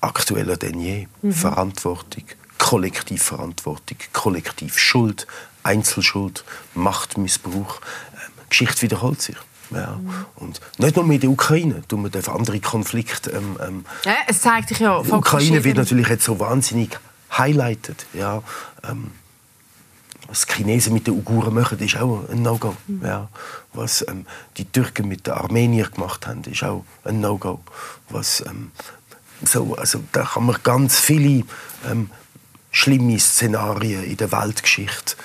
[0.00, 1.06] aktueller denn je.
[1.22, 1.32] Mhm.
[1.32, 2.24] Verantwortung,
[2.58, 5.28] Kollektivverantwortung, Kollektivschuld,
[5.62, 6.44] Einzelschuld,
[6.74, 7.80] Machtmissbrauch.
[8.14, 9.36] Ähm, Geschichte wiederholt sich.
[9.70, 9.96] Ja.
[9.96, 10.26] Mhm.
[10.36, 13.30] Und nicht nur mit der Ukraine, tun wir andere Konflikte.
[13.30, 15.02] Ähm, ähm, ja, es zeigt sich ja.
[15.02, 16.98] Die Ukraine wird natürlich jetzt so wahnsinnig
[17.38, 18.06] highlightet.
[18.12, 18.42] Ja,
[18.88, 19.12] ähm,
[20.28, 22.76] was die Chinesen mit den Uiguren machen, ist auch ein No-Go.
[22.86, 23.04] Mhm.
[23.04, 23.28] Ja,
[23.72, 27.60] was ähm, die Türken mit den Armeniern gemacht haben, ist auch ein No-Go.
[28.08, 28.72] Was, ähm,
[29.42, 31.44] so, also, da kann man ganz viele
[31.88, 32.10] ähm,
[32.70, 35.16] schlimme Szenarien in der Weltgeschichte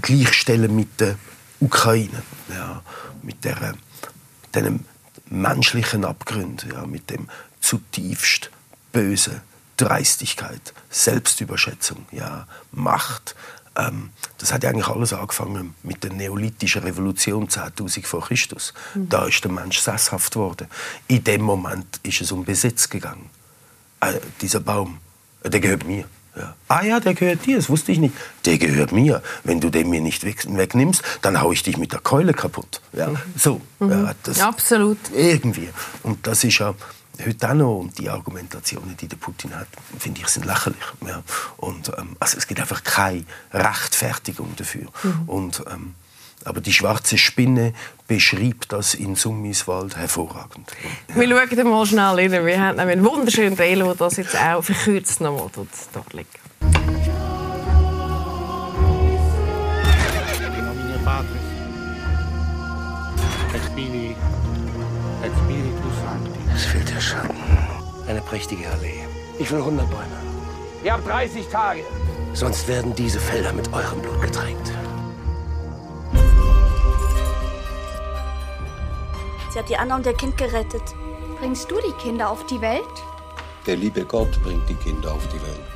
[0.00, 1.16] gleichstellen mit der
[1.60, 2.22] Ukraine.
[2.50, 2.82] Ja,
[3.22, 3.74] mit der,
[4.54, 4.84] äh, dem
[5.28, 7.28] menschlichen Abgrund, ja, mit dem
[7.60, 8.50] zutiefst
[8.92, 9.40] Bösen
[9.78, 13.34] Dreistigkeit, Selbstüberschätzung, ja, Macht.
[13.76, 18.74] Ähm, das hat ja eigentlich alles angefangen mit der neolithischen Revolution 10.000 vor Christus.
[18.94, 19.08] Mhm.
[19.08, 20.66] Da ist der Mensch sesshaft worden.
[21.06, 23.30] In dem Moment ist es um Besitz gegangen.
[24.00, 24.98] Äh, dieser Baum,
[25.44, 26.04] äh, der gehört mir.
[26.36, 26.54] Ja.
[26.68, 28.14] Ah ja, der gehört dir, das wusste ich nicht.
[28.44, 29.22] Der gehört mir.
[29.44, 32.80] Wenn du den mir nicht wegnimmst, dann haue ich dich mit der Keule kaputt.
[32.92, 33.16] Ja, mhm.
[33.36, 33.60] so.
[33.78, 33.90] Mhm.
[34.36, 34.98] Ja, Absolut.
[35.14, 35.68] Irgendwie.
[36.02, 36.74] Und das ist ja
[37.24, 37.78] heute auch noch.
[37.78, 40.78] Und die Argumentationen, die der Putin hat, finde ich, sind lächerlich.
[41.06, 41.22] Ja.
[41.56, 44.88] Und, ähm, also es gibt einfach keine Rechtfertigung dafür.
[45.02, 45.28] Mhm.
[45.28, 45.94] Und, ähm,
[46.44, 47.74] aber die schwarze Spinne
[48.06, 50.70] beschreibt das in Summiswald hervorragend.
[51.08, 51.20] Ja.
[51.20, 52.46] Wir schauen mal schnell rein.
[52.46, 55.50] Wir haben einen wunderschönen Teil, der das jetzt auch verkürzt nochmal
[65.22, 66.54] dort liegt.
[66.54, 67.36] Es fehlt der Schatten.
[68.06, 69.04] Eine prächtige Allee.
[69.38, 70.04] Ich will 100 Bäume.
[70.84, 71.84] Ihr habt 30 Tage.
[72.32, 74.72] Sonst werden diese Felder mit eurem Blut getränkt.
[79.50, 80.82] Sie hat die Anna und ihr Kind gerettet.
[81.38, 82.84] Bringst du die Kinder auf die Welt?
[83.66, 85.68] Der liebe Gott bringt die Kinder auf die Welt.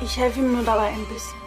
[0.00, 1.43] Ich helfe ihm nur dabei ein bisschen.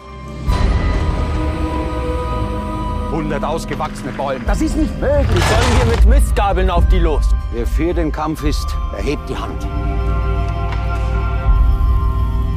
[3.18, 4.44] 100 ausgewachsene Bäume.
[4.46, 5.26] Das ist nicht möglich.
[5.44, 7.24] Sollen wir mit Mistgabeln auf die los?
[7.52, 9.66] Wer für den Kampf ist, erhebt die Hand.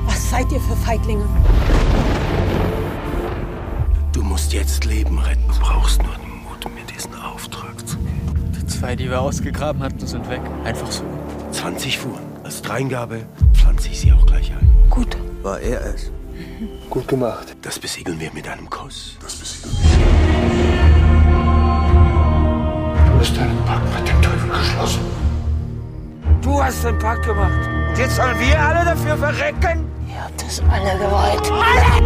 [0.06, 1.26] Was seid ihr für Feiglinge?
[4.14, 5.42] Du musst jetzt Leben retten.
[5.48, 8.54] Du brauchst nur den Mut, mir diesen Auftrag zu geben.
[8.56, 10.42] Die zwei, die wir ausgegraben hatten, sind weg.
[10.64, 11.04] Einfach so.
[11.54, 12.22] 20 Fuhren.
[12.44, 14.70] Als Dreingabe pflanze ich sie auch gleich ein.
[14.92, 15.18] Gut.
[15.42, 16.12] War er es?
[16.90, 17.56] Gut gemacht.
[17.64, 19.18] Das besiegeln wir mit einem Kuss.
[19.22, 20.01] Das besiegeln Du
[23.22, 25.02] hast einen Pakt mit dem Teufel geschlossen.
[26.42, 27.70] Du hast den Pakt gemacht.
[27.90, 29.86] Und jetzt sollen wir alle dafür verrecken?
[30.10, 31.52] Ihr habt es alle gewollt.
[31.52, 32.02] Alle!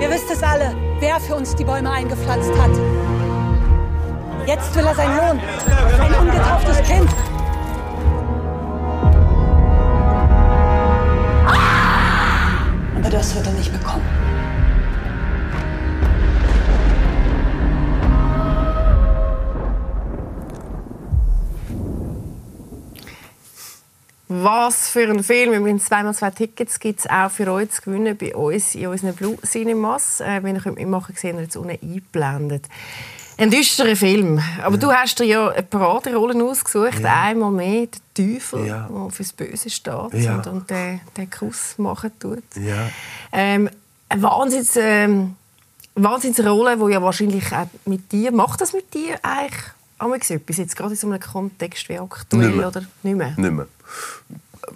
[0.00, 2.70] Ihr wisst es alle, wer für uns die Bäume eingepflanzt hat.
[4.44, 5.40] Jetzt will er sein Lohn.
[6.00, 7.10] Ein ungetauftes Kind.
[12.96, 14.17] Aber das wird er nicht bekommen.
[24.42, 25.52] Was für ein Film.
[25.52, 29.14] Übrigens, zweimal zwei Tickets gibt es auch für euch zu gewinnen bei uns in unseren
[29.14, 30.20] Blue Cinemas.
[30.20, 32.66] Äh, wenn ihr könnt mitmachen könnt, sehen wir jetzt unten eingeblendet.
[33.36, 34.40] Ein düsterer Film.
[34.62, 37.00] Aber du hast dir ja eine Paraderollen ausgesucht.
[37.00, 37.22] Ja.
[37.22, 38.00] Einmal mehr der
[38.34, 38.88] Teufel, Ja.
[38.90, 40.36] der fürs Böse steht Ja.
[40.36, 42.42] und, und den, den Kuss machen tut.
[42.56, 42.88] Ja.
[43.32, 43.70] Ähm,
[44.08, 45.36] eine Wahnsinns, ähm,
[45.94, 48.32] Wahnsinnsrolle, die ja wahrscheinlich auch mit dir...
[48.32, 49.62] Macht das mit dir eigentlich
[49.98, 50.56] einmal etwas?
[50.56, 53.34] Jetzt gerade in so einem Kontext wie aktuell Nicht oder nicht mehr?
[53.36, 53.66] Nicht mehr.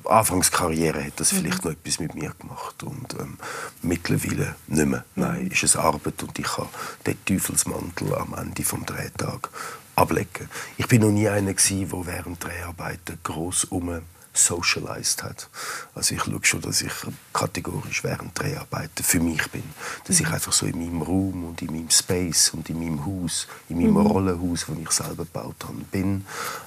[0.04, 3.36] Anfangskarriere hat das vielleicht noch etwas mit mir gemacht und ähm,
[3.82, 5.04] mittlerweile nicht mehr.
[5.14, 6.68] Nein, ist es Arbeit und ich kann
[7.06, 9.50] den Teufelsmantel am Ende vom Drehtag
[9.94, 10.48] ablegen.
[10.78, 14.00] Ich bin noch nie einer der während Dreharbeiten groß um
[14.32, 15.48] socialized hat.
[15.94, 16.92] Also ich schaue schon, dass ich
[17.32, 19.62] kategorisch während Dreharbeiten für mich bin.
[20.06, 23.46] Dass ich einfach so in meinem Raum und in meinem Space und in meinem Haus,
[23.68, 24.06] in meinem Mhm.
[24.06, 26.24] Rollenhaus, das ich selber gebaut habe, bin.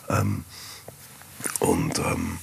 [0.09, 0.45] Ähm,
[1.59, 2.37] und, ähm,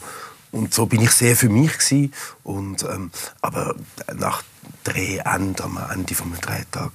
[0.50, 2.12] und so bin ich sehr für mich gewesen.
[2.42, 3.74] Und, ähm, aber
[4.14, 4.42] nach
[4.84, 6.92] Drehende, am Ende vom Drehtag,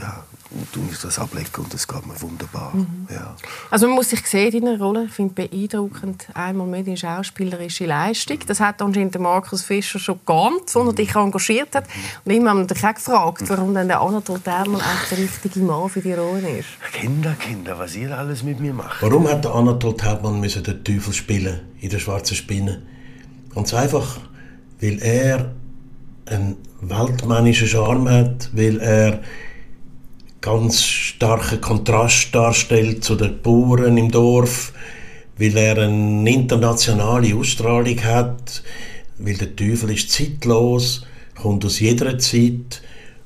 [0.00, 0.24] ja,
[0.72, 2.72] tue ich das ablegen und es geht mir wunderbar.
[2.74, 3.06] Mhm.
[3.08, 3.36] Ja.
[3.70, 5.04] Also man muss sich sehen in deiner Rolle.
[5.04, 8.38] Ich finde beeindruckend einmal mehr die schauspielerische Leistung.
[8.46, 11.84] Das hat anscheinend der Markus Fischer schon geahnt, als er dich engagiert hat.
[12.24, 15.60] Und immer haben wir dich auch gefragt, warum dann der Anatol Thermann eigentlich der richtige
[15.60, 16.68] Mann für die Rolle ist.
[16.92, 19.02] Kinder, Kinder, was ihr alles mit mir macht.
[19.02, 22.82] Warum hat der Anatol Hauptmann müssen den Teufel spielen in der schwarzen Spinne?
[23.54, 24.18] Ganz einfach,
[24.80, 25.52] weil er
[26.26, 29.20] einen weltmännischen Charme hat, weil er
[30.40, 34.72] ganz starken Kontrast darstellt zu den Bauern im Dorf,
[35.38, 38.62] weil er eine internationale Ausstrahlung hat,
[39.18, 41.06] weil der Teufel ist zeitlos,
[41.40, 42.82] kommt aus jeder Zeit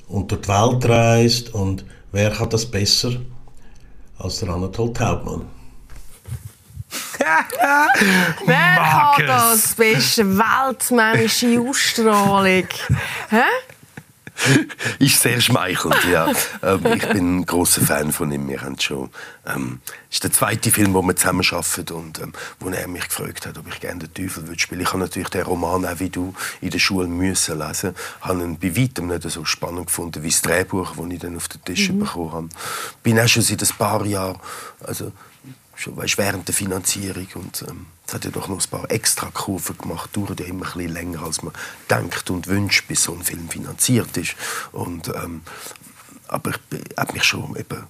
[0.07, 3.13] und durch die Welt reist und wer kann das besser
[4.17, 5.45] als der Anatol Hauptmann?
[8.45, 12.67] Wer Mag hat das beste weltmännische Ausstrahlung?
[13.29, 13.43] Hä?
[14.99, 16.31] Ist sehr schmeichelnd, ja.
[16.63, 18.47] ähm, ich bin ein großer Fan von ihm.
[18.47, 19.09] Wir haben schon,
[19.45, 19.79] ähm,
[20.11, 23.57] ist der zweite Film, wo wir zusammen arbeiten und ähm, wo er mich gefragt hat,
[23.57, 24.81] ob ich gerne den Teufel würde spielen.
[24.81, 27.95] Ich habe natürlich den Roman auch wie du in der Schule müssen lesen.
[28.21, 31.47] Habe ihn bei weitem nicht so spannend gefunden wie das Drehbuch, das ich dann auf
[31.47, 31.99] den Tisch Mhm.
[31.99, 32.49] bekommen habe.
[33.03, 34.39] Bin auch schon seit ein paar Jahren,
[34.85, 35.11] also
[35.75, 39.29] schon weißt, während der Finanzierung und ähm, es hat ja doch noch ein paar extra
[39.31, 41.53] Kurven gemacht, dauert ja immer ein länger, als man
[41.89, 44.35] denkt und wünscht, bis so ein Film finanziert ist.
[44.71, 45.41] Und, ähm,
[46.27, 47.83] aber ich habe mich schon eben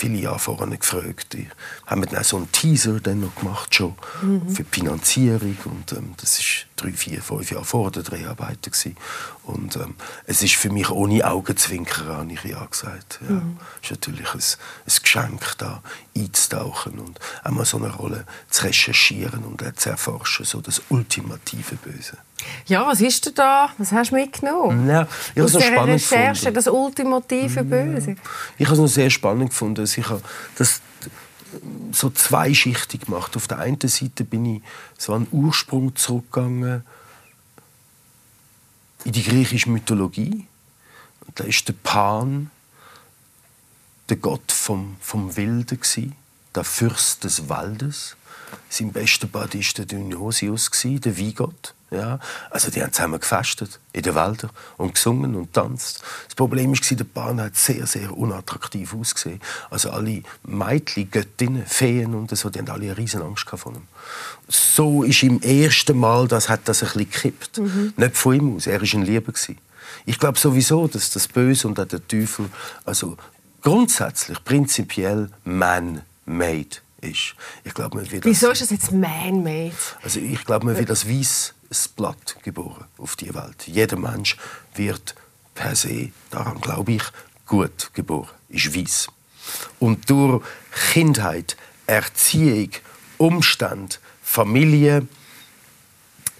[0.00, 1.34] viele Jahre vorher gefragt.
[1.34, 1.46] Ich
[1.86, 4.48] habe dann auch so einen Teaser dann noch gemacht schon Mhm.
[4.48, 8.96] für die Finanzierung und ähm, das ist drei, vier, fünf Jahre vor der Dreharbeiten gewesen.
[9.44, 9.94] Und ähm,
[10.26, 13.20] es ist für mich ohne Augenzwinkern, habe ich ja gesagt.
[13.28, 13.34] Ja.
[13.36, 13.58] Mhm.
[13.82, 15.82] Es ist natürlich ein, ein Geschenk, da
[16.16, 21.76] einzutauchen und einmal so eine Rolle zu recherchieren und auch zu erforschen, so das ultimative
[21.76, 22.16] Böse.
[22.66, 23.68] Ja, was ist denn da?
[23.76, 24.88] Was hast du mitgenommen?
[24.88, 26.54] Ja, ich Aus dieser spannend Recherche, gefunden.
[26.54, 28.16] das ultimative Böse.
[28.56, 29.86] Ich habe es noch sehr spannend gefunden.
[29.98, 30.22] Habe
[30.56, 30.80] das
[31.92, 33.36] so zweischichtig gemacht.
[33.36, 34.62] Auf der einen Seite bin ich
[34.96, 36.84] so an Ursprung zurückgegangen
[39.04, 40.46] in die griechische Mythologie.
[41.26, 42.50] Und da ist der Pan
[44.08, 46.12] der Gott vom, vom Wilden gsi,
[46.54, 48.16] der Fürst des Waldes.
[48.68, 51.74] Sein bester Buddy war der Dionysius, der Weingott.
[51.90, 56.02] Ja, also die haben zusammen gefestet in den Wäldern und gesungen und tanzt.
[56.26, 59.40] Das Problem war, der Bahn hat sehr, sehr unattraktiv ausgesehen.
[59.70, 63.88] Also alle Mädchen, Göttinnen, Feen und so, die haben alle eine riesen Angst von ihm.
[64.46, 67.58] So ist im ersten Mal, das hat das ein bisschen gekippt.
[67.58, 67.92] Mhm.
[67.96, 69.32] Nicht von ihm aus, er war ein Lieber.
[70.06, 72.46] Ich glaube sowieso, dass das Böse und auch der Teufel
[72.84, 73.16] also
[73.62, 77.34] grundsätzlich, prinzipiell man-made ist.
[77.64, 79.74] Ich glaube, man wird Wieso ist das jetzt man-made?
[80.02, 81.06] Also ich glaube, man wird das
[81.70, 83.66] Weiss Blatt geboren auf die Welt.
[83.66, 84.36] Jeder Mensch
[84.74, 85.14] wird
[85.54, 87.02] per se, daran glaube ich,
[87.46, 89.08] gut geboren, ist weiß.
[89.78, 90.42] Und durch
[90.92, 91.56] Kindheit,
[91.86, 92.70] Erziehung,
[93.18, 95.06] Umstand, Familie,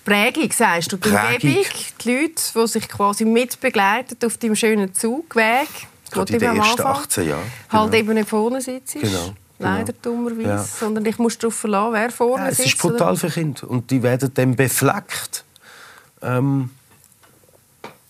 [0.05, 1.64] Prägung, sagst du, die Umgebung,
[2.03, 5.69] die Leute, die sich quasi mitbegleiten auf deinem schönen Zugweg,
[6.11, 7.53] Gerade in den ersten 18 Jahren.
[7.69, 7.83] Genau.
[7.83, 8.95] Halt eben nicht vorne sitzt.
[8.95, 9.35] Genau.
[9.61, 10.16] Leider genau.
[10.16, 10.49] dummerweise.
[10.49, 10.62] Ja.
[10.64, 12.68] Sondern ich muss darauf verlassen, wer vorne ja, es sitzt.
[12.68, 13.16] Es ist brutal oder?
[13.16, 13.70] für Kinder.
[13.70, 15.44] Und die werden dann befleckt.
[16.23, 16.70] Ähm,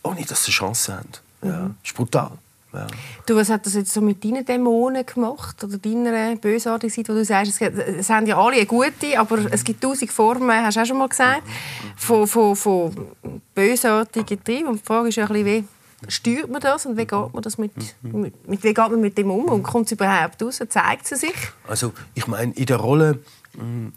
[0.02, 1.08] ohne dass sie eine Chance haben.
[1.42, 1.74] Ja, mhm.
[1.82, 2.32] ist brutal.
[2.72, 2.86] Ja.
[3.26, 5.62] Du, was hat das jetzt so mit deinen Dämonen gemacht?
[5.64, 9.38] Oder deiner bösartigen Seite, wo du sagst, es, es haben ja alle eine gute, aber
[9.50, 11.42] es gibt tausend Formen, hast du auch schon mal gesagt,
[11.96, 12.94] von, von, von
[13.54, 14.68] bösartigen Trieben.
[14.68, 15.64] Und die Frage ist ja ein bisschen, wie
[16.08, 19.30] steuert man das und wie geht man, das mit, mit, wie geht man mit dem
[19.30, 20.60] um und kommt es überhaupt raus?
[20.68, 21.34] Zeigt es sich?
[21.68, 23.18] Also ich meine, in der Rolle
[23.56, 23.92] hm,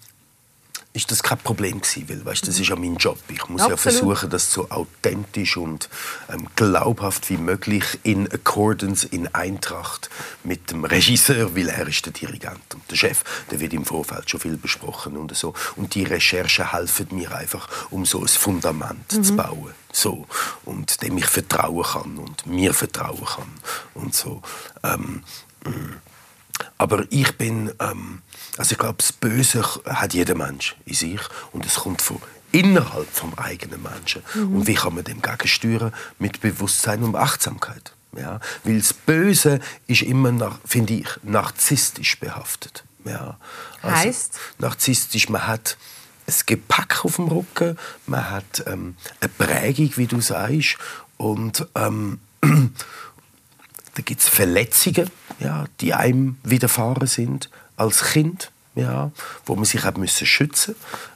[0.94, 3.18] ist das kein Problem gewesen, weil weißt, das ist ja mein Job.
[3.28, 3.70] Ich muss Absolut.
[3.72, 5.90] ja versuchen, das so authentisch und
[6.30, 10.12] ähm, glaubhaft wie möglich in Accordance, in Eintracht
[10.44, 13.24] mit dem Regisseur, weil er ist der Dirigent und der Chef.
[13.50, 15.56] Der wird im Vorfeld schon viel besprochen und so.
[15.76, 19.24] Und die Recherchen helfen mir einfach, um so ein Fundament mhm.
[19.24, 20.28] zu bauen, so
[20.64, 23.52] und dem ich vertrauen kann und mir vertrauen kann
[23.96, 24.42] und so.
[24.84, 25.24] Ähm,
[25.66, 25.94] mm.
[26.78, 28.22] aber ich bin ähm,
[28.58, 33.10] also ich glaube, das Böse hat jeder Mensch in sich und es kommt von innerhalb
[33.12, 34.22] vom eigenen Menschen.
[34.36, 34.56] Mhm.
[34.56, 35.92] Und wie kann man dem gegensteuern?
[36.20, 37.94] Mit Bewusstsein und Achtsamkeit.
[38.16, 38.40] Ja?
[38.64, 42.84] Weil das Böse ist immer, finde ich, narzisstisch behaftet.
[43.06, 43.38] Ja?
[43.82, 44.40] Also, heißt?
[44.60, 45.78] Narzisstisch, man hat
[46.28, 50.78] ein Gepäck auf dem Rücken, man hat ähm, eine Prägung, wie du sagst,
[51.18, 59.12] und ähm, da gibt es Verletzungen, ja, die einem widerfahren sind als Kind, ja,
[59.46, 60.76] wo man sich hat müssen schützen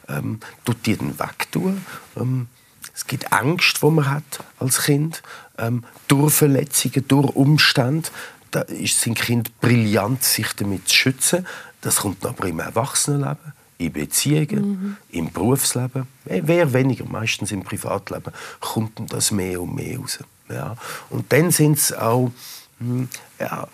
[0.09, 1.85] ähm, tut die dann wegtun.
[2.15, 2.47] Ähm,
[2.93, 5.21] es gibt Angst, die man hat als Kind,
[5.57, 8.09] ähm, durch Verletzungen, durch Umstände.
[8.51, 11.45] Da sind Kinder brillant, sich damit zu schützen.
[11.81, 14.97] Das kommt aber im Erwachsenenleben, in Beziehungen, mhm.
[15.11, 20.19] im Berufsleben, wer weniger, meistens im Privatleben, kommt das mehr und mehr raus.
[20.49, 20.75] Ja.
[21.09, 22.31] Und dann sind es auch
[22.79, 23.67] hm, ja,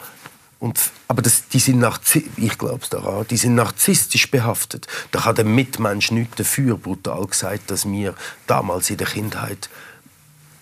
[0.63, 1.85] und, aber das, die sind
[2.37, 4.87] ich glaube daran, die sind narzisstisch behaftet.
[5.11, 8.15] Da kann der Mitmensch nichts dafür, brutal gesagt, dass mir
[8.47, 9.69] damals in der Kindheit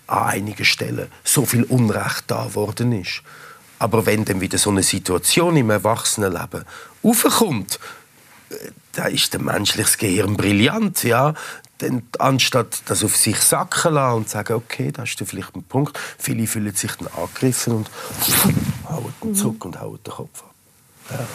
[0.07, 3.21] an einigen Stellen so viel Unrecht da worden ist.
[3.77, 6.65] Aber wenn dann wieder so eine Situation im Erwachsenenleben
[7.03, 7.79] aufkommt,
[8.49, 8.55] äh,
[8.93, 11.35] da ist der menschliche Gehirn brillant, ja
[11.81, 15.63] dann, anstatt das auf sich sacken lassen und sagen, okay, da hast du vielleicht einen
[15.63, 15.97] Punkt.
[16.17, 17.91] Viele fühlen sich dann angegriffen und
[18.91, 19.35] hauen mhm.
[19.35, 20.53] zurück und hauen den Kopf ab.
[21.09, 21.27] Ja.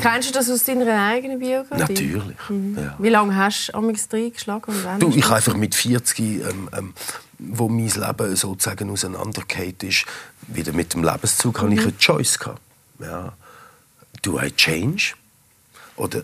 [0.00, 1.92] Kennst du das aus deiner eigenen Biografie?
[1.92, 2.36] Natürlich.
[2.48, 2.76] Mhm.
[2.76, 2.96] Ja.
[2.98, 4.74] Wie lange hast du amigs reingeschlagen?
[4.98, 6.94] Du, ich einfach mit 40, ähm, ähm,
[7.38, 10.06] wo mein Leben sozusagen auseinandergeht ist,
[10.48, 11.62] wieder mit dem Lebenszug, mhm.
[11.62, 11.86] habe ich mhm.
[11.86, 12.60] eine Choice gehabt.
[12.98, 13.32] Ja.
[14.22, 15.14] Do I change?
[15.96, 16.22] Oder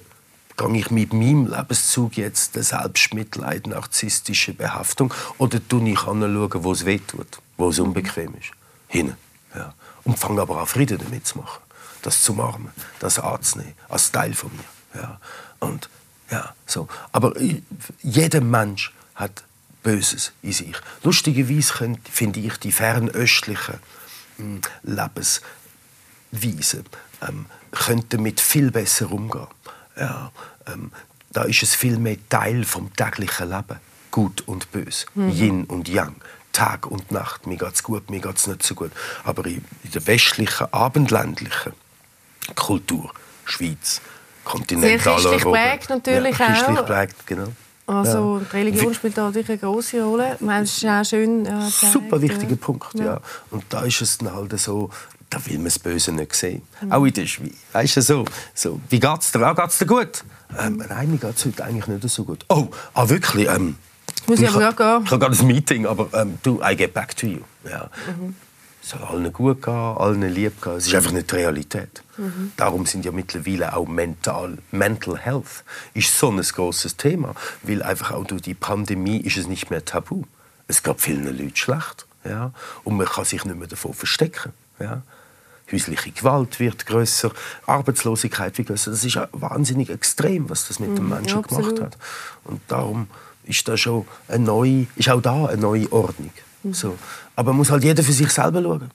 [0.57, 6.73] gehe ich mit meinem Lebenszug jetzt der Selbstmitleid, narzisstische Behaftung oder tue ich anschauen, wo
[6.73, 8.51] es wehtut, wo es unbequem ist?
[8.88, 9.15] Hin.
[9.55, 9.75] Ja.
[10.05, 11.62] Und fange aber an, Frieden damit zu machen.
[12.03, 15.01] Das zu umarmen, das anzunehmen, als Teil von mir.
[15.01, 15.21] Ja.
[15.61, 15.88] Und,
[16.31, 16.88] ja, so.
[17.12, 17.33] Aber
[18.03, 19.45] jeder Mensch hat
[19.83, 20.77] Böses in sich.
[21.03, 23.79] Lustigerweise finde ich die fernöstlichen
[24.37, 26.85] hm, Lebensweisen
[27.29, 29.47] ähm, könnten damit viel besser umgehen.
[29.97, 30.31] Ja,
[30.67, 30.93] ähm,
[31.31, 33.81] da ist es viel mehr Teil vom täglichen Leben.
[34.11, 35.31] Gut und böse, mhm.
[35.31, 36.17] Yin und Yang.
[36.53, 38.93] Tag und Nacht, mir geht's gut, mir geht's nicht so gut.
[39.25, 41.73] Aber in der westlichen, abendländlichen
[42.55, 43.12] Kultur,
[43.45, 44.01] Schweiz,
[44.45, 46.87] Kontinentaleuropa, Sehr christlich natürlich ja, christlich auch.
[46.87, 47.49] Prägt, genau.
[47.87, 48.45] Also ja.
[48.45, 50.37] die Religion spielt da natürlich eine große Rolle.
[50.41, 53.05] Das ist auch schön äh, Super wichtiger Punkt, ja.
[53.05, 53.21] ja.
[53.50, 54.90] Und da ist es dann halt so,
[55.29, 56.63] da will man das Böse nicht sehen.
[56.81, 56.92] Mhm.
[56.92, 57.55] Auch in der Schweiz.
[57.73, 58.25] Weißt du, so,
[58.55, 59.40] so, wie geht's dir?
[59.40, 60.25] Ah, geht's dir gut?
[60.59, 62.44] Ähm, nein, mir geht's heute eigentlich nicht so gut.
[62.48, 63.48] Oh, ah, wirklich?
[63.48, 63.77] Ähm,
[64.27, 65.04] muss ich, aber ja gehen.
[65.04, 67.40] Ich habe gerade ein Meeting, aber ähm, du, I get back to you.
[67.68, 67.90] Ja.
[68.06, 68.35] Mhm.
[68.83, 70.77] es soll allen gut gehen, allen lieb gehen.
[70.77, 72.02] Es ist einfach nicht die Realität.
[72.16, 72.52] Mhm.
[72.56, 75.64] Darum sind ja mittlerweile auch mental, Mental Health
[75.94, 79.85] ist so ein großes Thema, weil einfach auch durch die Pandemie ist es nicht mehr
[79.85, 80.25] tabu.
[80.68, 82.52] Es geht vielen Leuten schlecht, ja,
[82.85, 85.02] und man kann sich nicht mehr davon verstecken, ja.
[85.70, 87.31] Häusliche Gewalt wird größer,
[87.66, 88.90] Arbeitslosigkeit wird größer.
[88.90, 91.98] Das ist wahnsinnig extrem, was das mit mhm, dem Menschen ja, gemacht hat.
[92.44, 93.08] Und darum
[93.45, 96.31] ist da schon eine neue, ist auch da eine neue Ordnung.
[96.63, 96.75] Mhm.
[96.75, 96.97] So.
[97.37, 98.90] Aber man muss halt jeder für sich selber schauen.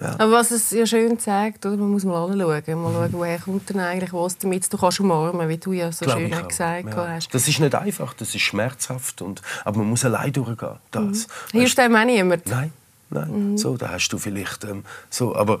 [0.00, 0.14] Ja.
[0.18, 1.76] Aber was es ja schön zeigt, oder?
[1.78, 4.70] man muss mal anschauen, mal schauen, woher kommt denn eigentlich was damit.
[4.70, 7.08] Du kannst umarmen, wie du ja so Glaub schön gesagt ja.
[7.08, 7.32] hast.
[7.32, 10.76] Das ist nicht einfach, das ist schmerzhaft, und, aber man muss allein durchgehen.
[10.90, 11.26] Das.
[11.52, 11.58] Mhm.
[11.58, 12.46] Hilft einem auch niemand?
[12.46, 12.72] Nein,
[13.08, 13.52] nein.
[13.52, 13.58] Mhm.
[13.58, 15.60] So, da hast du vielleicht ähm, so, aber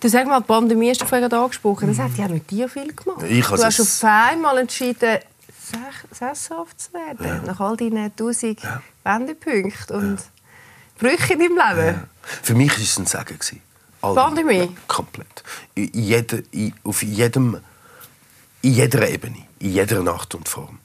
[0.00, 1.88] Du sag mal, die Pandemie hast du vorhin angesprochen.
[1.88, 3.22] Das hat ja mit dir viel gemacht.
[3.28, 5.18] Ich du hast auf einmal entschieden,
[6.10, 7.26] sesshaft zu werden.
[7.26, 7.42] Ja.
[7.46, 8.82] Nach all deinen 1000 ja.
[9.04, 10.26] Wendepunkten und ja.
[10.98, 11.86] Brüche in deinem Leben.
[11.86, 12.08] Ja.
[12.42, 13.62] Für mich war es ein Segen.
[14.00, 14.58] All Pandemie?
[14.58, 15.42] Ja, komplett.
[15.74, 17.58] In jeder, in, auf jedem,
[18.62, 20.78] in jeder Ebene, in jeder Art und Form.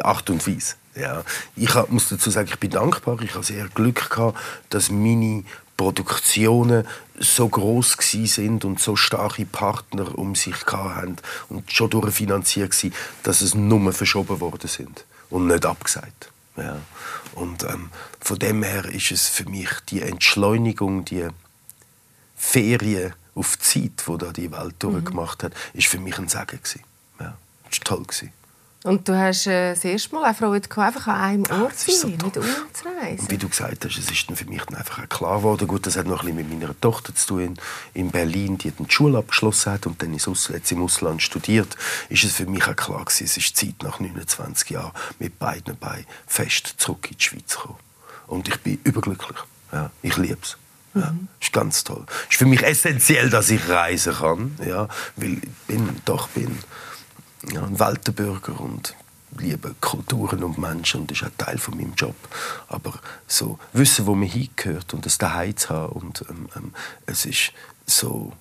[0.00, 0.74] Art und Weise.
[0.96, 1.22] Ja.
[1.56, 3.20] Ich muss dazu sagen, ich bin dankbar.
[3.22, 4.38] Ich habe sehr Glück gehabt,
[4.70, 5.44] dass meine
[5.76, 6.86] Produktionen
[7.18, 11.16] so groß sind und so starke Partner um sich hatten
[11.48, 12.92] und schon durchfinanziert waren,
[13.22, 16.30] dass es nur verschoben worden sind und nicht abgesagt.
[16.56, 16.76] Ja.
[17.34, 17.90] Und ähm,
[18.20, 21.28] von dem her ist es für mich die Entschleunigung, die
[22.36, 24.92] Ferien auf Zeit, wo da die Welt mhm.
[24.92, 26.60] durchgemacht hat, ist für mich ein Segen
[27.18, 27.36] Ja,
[27.68, 28.32] das war toll gewesen.
[28.84, 31.90] Und du hast äh, das erste Mal eine Freude einfach an einem ah, Ort zu
[31.90, 33.18] sein, so nicht umzureisen.
[33.18, 35.86] Und wie du gesagt hast, es ist dann für mich dann einfach klar geworden, gut,
[35.86, 37.56] das hat noch ein bisschen mit meiner Tochter zu tun in,
[37.94, 41.78] in Berlin, die die Schule abgeschlossen hat und dann ist jetzt im Ausland studiert,
[42.10, 45.78] ist es für mich auch klar gewesen, es ist Zeit nach 29 Jahren mit beiden
[45.78, 47.78] Beinen fest zurück in die Schweiz zu kommen.
[48.26, 49.38] Und ich bin überglücklich.
[49.72, 50.58] Ja, ich liebe es.
[50.94, 51.28] Ja, mhm.
[51.40, 52.04] ist ganz toll.
[52.26, 56.58] Es ist für mich essentiell, dass ich reisen kann, ja, weil ich bin, doch bin
[57.52, 58.94] ja, ein Weltenbürger und
[59.38, 62.14] liebe Kulturen und Menschen und das ist ein Teil von meinem Job.
[62.68, 62.94] Aber
[63.26, 66.72] so wissen, wo man hingehört und das daheim zu haben und ähm, ähm,
[67.06, 67.52] es ist
[67.86, 68.32] so...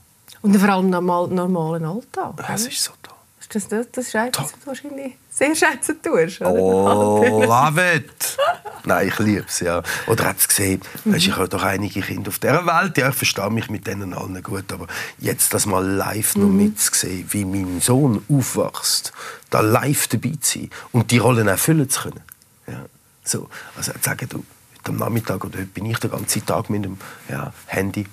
[0.41, 2.33] Und vor allem normal, normalen Alltag.
[2.53, 3.15] Es ist so toll.
[3.49, 6.53] Das, das, das ist du wahrscheinlich sehr schätzen tust, oder?
[6.53, 8.37] Oh, love it!
[8.85, 9.81] Nein, ich liebe es, ja.
[10.07, 11.13] Oder hat es gesehen, mhm.
[11.13, 14.13] weißt, ich habe doch einige Kinder auf dieser Welt, ja, ich verstehe mich mit denen
[14.13, 14.87] allen gut, aber
[15.19, 16.57] jetzt das mal live noch mhm.
[16.57, 19.13] mitzusehen, wie mein Sohn aufwächst,
[19.49, 22.21] da live dabei zu sein und die Rollen erfüllen zu können.
[22.67, 22.85] Ja.
[23.23, 24.43] So, also sagen, du,
[24.85, 26.97] am Nachmittag oder heute bin ich den ganzen Tag mit dem
[27.29, 28.05] ja, Handy,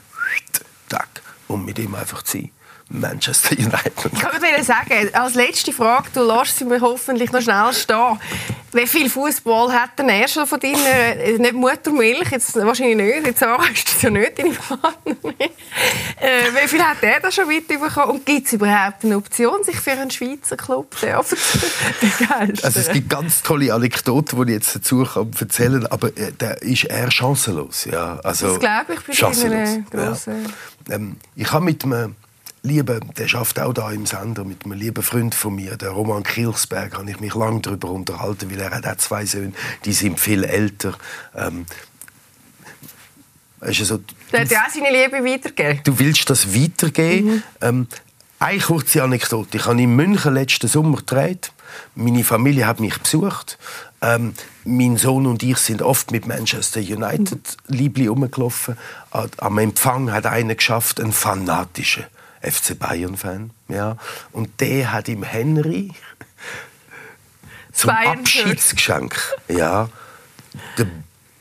[1.49, 2.51] um mit ihm einfach zu sein.
[2.91, 4.13] Manchester United.
[4.13, 8.19] Ich kann dir sagen, als letzte Frage, du lässt sie mir hoffentlich noch schnell stehen.
[8.73, 13.27] Wie viel Fußball hat denn er schon von deiner, äh, nicht Muttermilch, jetzt wahrscheinlich nicht,
[13.27, 15.35] jetzt hast du ja nicht, deine Partnerin.
[16.21, 18.11] Äh, wie viel hat er da schon weit bekommen?
[18.11, 21.07] Und gibt es überhaupt eine Option, sich für einen Schweizer Club zu?
[21.17, 21.37] Also
[22.81, 26.51] es gibt ganz tolle Anekdoten, die ich jetzt dazu kann erzählen kann, aber äh, da
[26.53, 27.87] ist er chancenlos.
[27.87, 30.27] Ja, also, das glaube ich bei chancenlos.
[30.27, 30.35] Ja.
[30.91, 32.15] Ähm, ich habe mit einem
[32.63, 36.23] liebe, der schafft auch da im Sender mit einem lieben Freund von mir, der Roman
[36.23, 39.53] Kilsberg, habe ich mich lange darüber unterhalten, weil er hat auch zwei Söhne,
[39.85, 40.97] die sind viel älter.
[41.35, 41.67] Ähm,
[43.63, 44.01] ist so,
[44.33, 45.81] der hat ja auch seine Liebe weitergeben.
[45.85, 47.29] Du willst das weitergeben.
[47.29, 47.43] Mhm.
[47.61, 47.87] Ähm,
[48.39, 49.59] eine kurze Anekdote.
[49.59, 51.53] Ich habe in München letzten Sommer gedreht.
[51.95, 53.59] Meine Familie hat mich besucht.
[54.01, 54.33] Ähm,
[54.65, 57.77] mein Sohn und ich sind oft mit Manchester United mhm.
[57.77, 58.79] Liebli rumgelaufen.
[59.11, 62.05] Am Empfang hat einer geschafft, ein fanatischer
[62.41, 63.51] FC Bayern-Fan.
[63.69, 63.97] Ja.
[64.33, 65.93] Und der hat ihm Henry
[67.73, 69.17] zum Abschiedsgeschenk
[69.49, 69.89] ja,
[70.77, 70.87] der,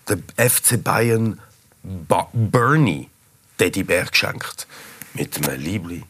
[0.07, 1.39] der FC Bayern
[1.83, 3.09] ba Bernie
[3.57, 4.67] Teddybär geschenkt.
[5.13, 6.03] Mit einem Liebli,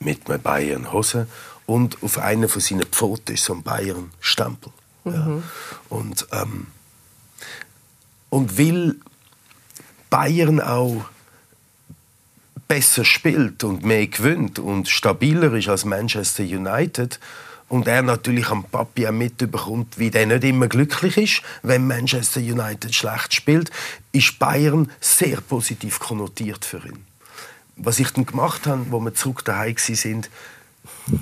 [0.00, 1.26] mit einem Bayern-Hose
[1.66, 4.72] und auf einer von seinen Pfoten ist so ein Bayern-Stempel.
[5.04, 5.12] Ja.
[5.12, 5.42] Mhm.
[5.88, 6.66] Und, ähm,
[8.30, 9.00] und will
[10.10, 11.04] Bayern auch
[12.68, 17.20] besser spielt und mehr gewinnt und stabiler ist als Manchester United
[17.68, 22.40] und er natürlich am Papi auch mitbekommt, wie der nicht immer glücklich ist, wenn Manchester
[22.40, 23.70] United schlecht spielt,
[24.12, 27.04] ist Bayern sehr positiv konnotiert für ihn.
[27.76, 30.30] Was ich dann gemacht habe, wo wir zurück daheim sind,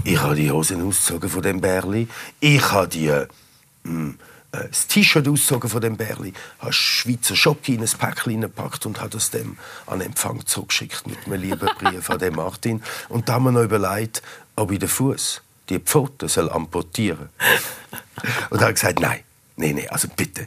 [0.05, 2.09] ich habe die Hosen ausgezogen von dem Bärli,
[2.41, 3.27] ich habe die äh,
[4.55, 9.01] äh, das T-Shirt ausgezogen von dem Bärli, habe Schweizer Schocke in ein Päckchen gepackt und
[9.01, 12.83] habe das dem an Empfang zurückgeschickt mit einem lieben Brief an den Martin.
[13.09, 14.23] Und da haben wir noch überlegt,
[14.57, 17.29] ob ich den Fuß, die Pfote, soll amputieren.
[18.51, 19.21] Und er hat gesagt, nein,
[19.57, 20.47] nein, nein, also bitte,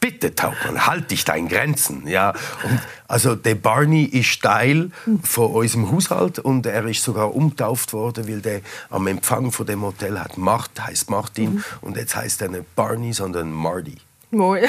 [0.00, 2.06] bitte Tauchmann, halt dich deinen Grenzen.
[2.06, 2.30] Ja,
[2.62, 4.90] und also der Barney ist Teil
[5.22, 9.82] von unserem Haushalt und er ist sogar umtauft worden, weil der am Empfang von dem
[9.82, 11.64] Hotel hat Mart, heißt Martin mhm.
[11.80, 13.96] und jetzt heißt er nicht Barney, sondern Marty.
[14.30, 14.60] Moi.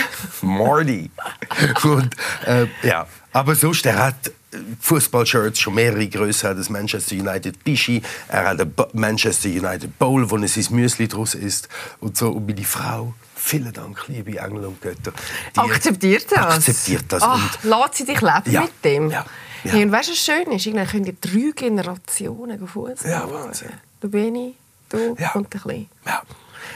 [0.41, 1.11] Marty.
[1.83, 2.15] und
[2.45, 4.31] äh, ja, aber sonst er hat
[4.79, 10.29] Fußballshirts schon mehrere Größe hat das Manchester United Bischi, er hat ein Manchester United Bowl,
[10.31, 11.69] wo es sein Müsli draus ist
[11.99, 15.13] und so und die Frau Vielen Dank, liebe Engel und Götter.
[15.55, 16.57] Die akzeptiert das.
[16.57, 17.23] Akzeptiert das.
[17.23, 19.09] Ach, lass sie dich leben ja, mit dem.
[19.09, 19.25] Ja,
[19.63, 19.71] ja.
[19.71, 20.65] Hey, und weißt du, was schön ist?
[20.67, 23.71] Irgendwie können drei Generationen Fußball Ja, Wahnsinn.
[24.01, 24.55] Du Beni,
[24.89, 25.31] du ja.
[25.33, 25.85] und der Kleine.
[26.05, 26.21] Ja.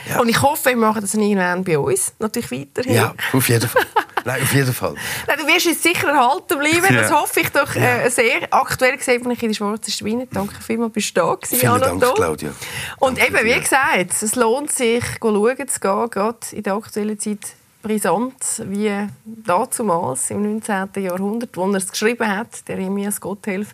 [0.10, 0.20] Ja.
[0.20, 2.96] Und ich hoffe, wir machen das irgendwann bei uns natürlich weiterhin.
[2.96, 3.86] Ja, auf jeden Fall.
[4.26, 4.96] Nein, auf jeden Fall.
[5.28, 6.94] Nein, du wirst uns sicher erhalten bleiben.
[6.94, 7.02] Ja.
[7.02, 8.48] Das hoffe ich doch äh, sehr.
[8.52, 10.28] Aktuell gesehen bin ich in der Schwarzen Schweine.
[10.32, 12.52] Danke vielmals, bist du da gewesen, Vielen Dank, Claudia.
[13.00, 17.20] Und Danke eben, wie gesagt, es lohnt sich, schauen zu gehen, gerade in der aktuellen
[17.20, 18.92] Zeit brisant wie
[19.26, 21.04] damals im 19.
[21.04, 23.74] Jahrhundert, wo er es geschrieben hat, der Remias Gotthelf.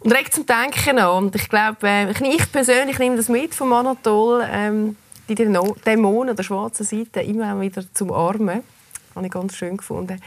[0.00, 1.24] Und regt zum Denken an.
[1.24, 4.46] Und ich glaube, äh, ich persönlich nehme das mit vom Anatol.
[4.48, 4.96] Ähm,
[5.28, 8.62] die Dämonen der schwarzen Seite immer wieder zum Armen.
[9.08, 10.20] Das habe ich ganz schön gefunden.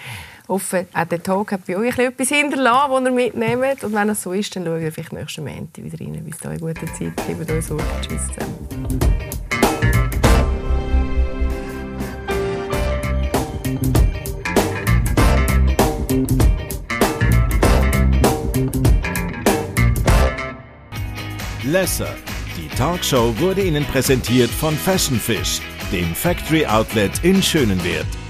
[0.43, 3.83] Ich hoffe, auch der Tag hat bei euch etwas hinterlassen, das ihr mitnehmt.
[3.83, 6.23] Und wenn es so ist, dann schauen wir vielleicht nächsten Montag wieder rein.
[6.23, 7.13] Bis dahin, gute Zeit.
[7.27, 7.83] Gebt euch Sorge.
[8.01, 8.99] Tschüss zusammen.
[21.63, 22.30] Lesser
[22.77, 25.61] Talkshow wurde Ihnen präsentiert von Fashion Fish,
[25.91, 28.20] dem Factory Outlet in Schönenwert.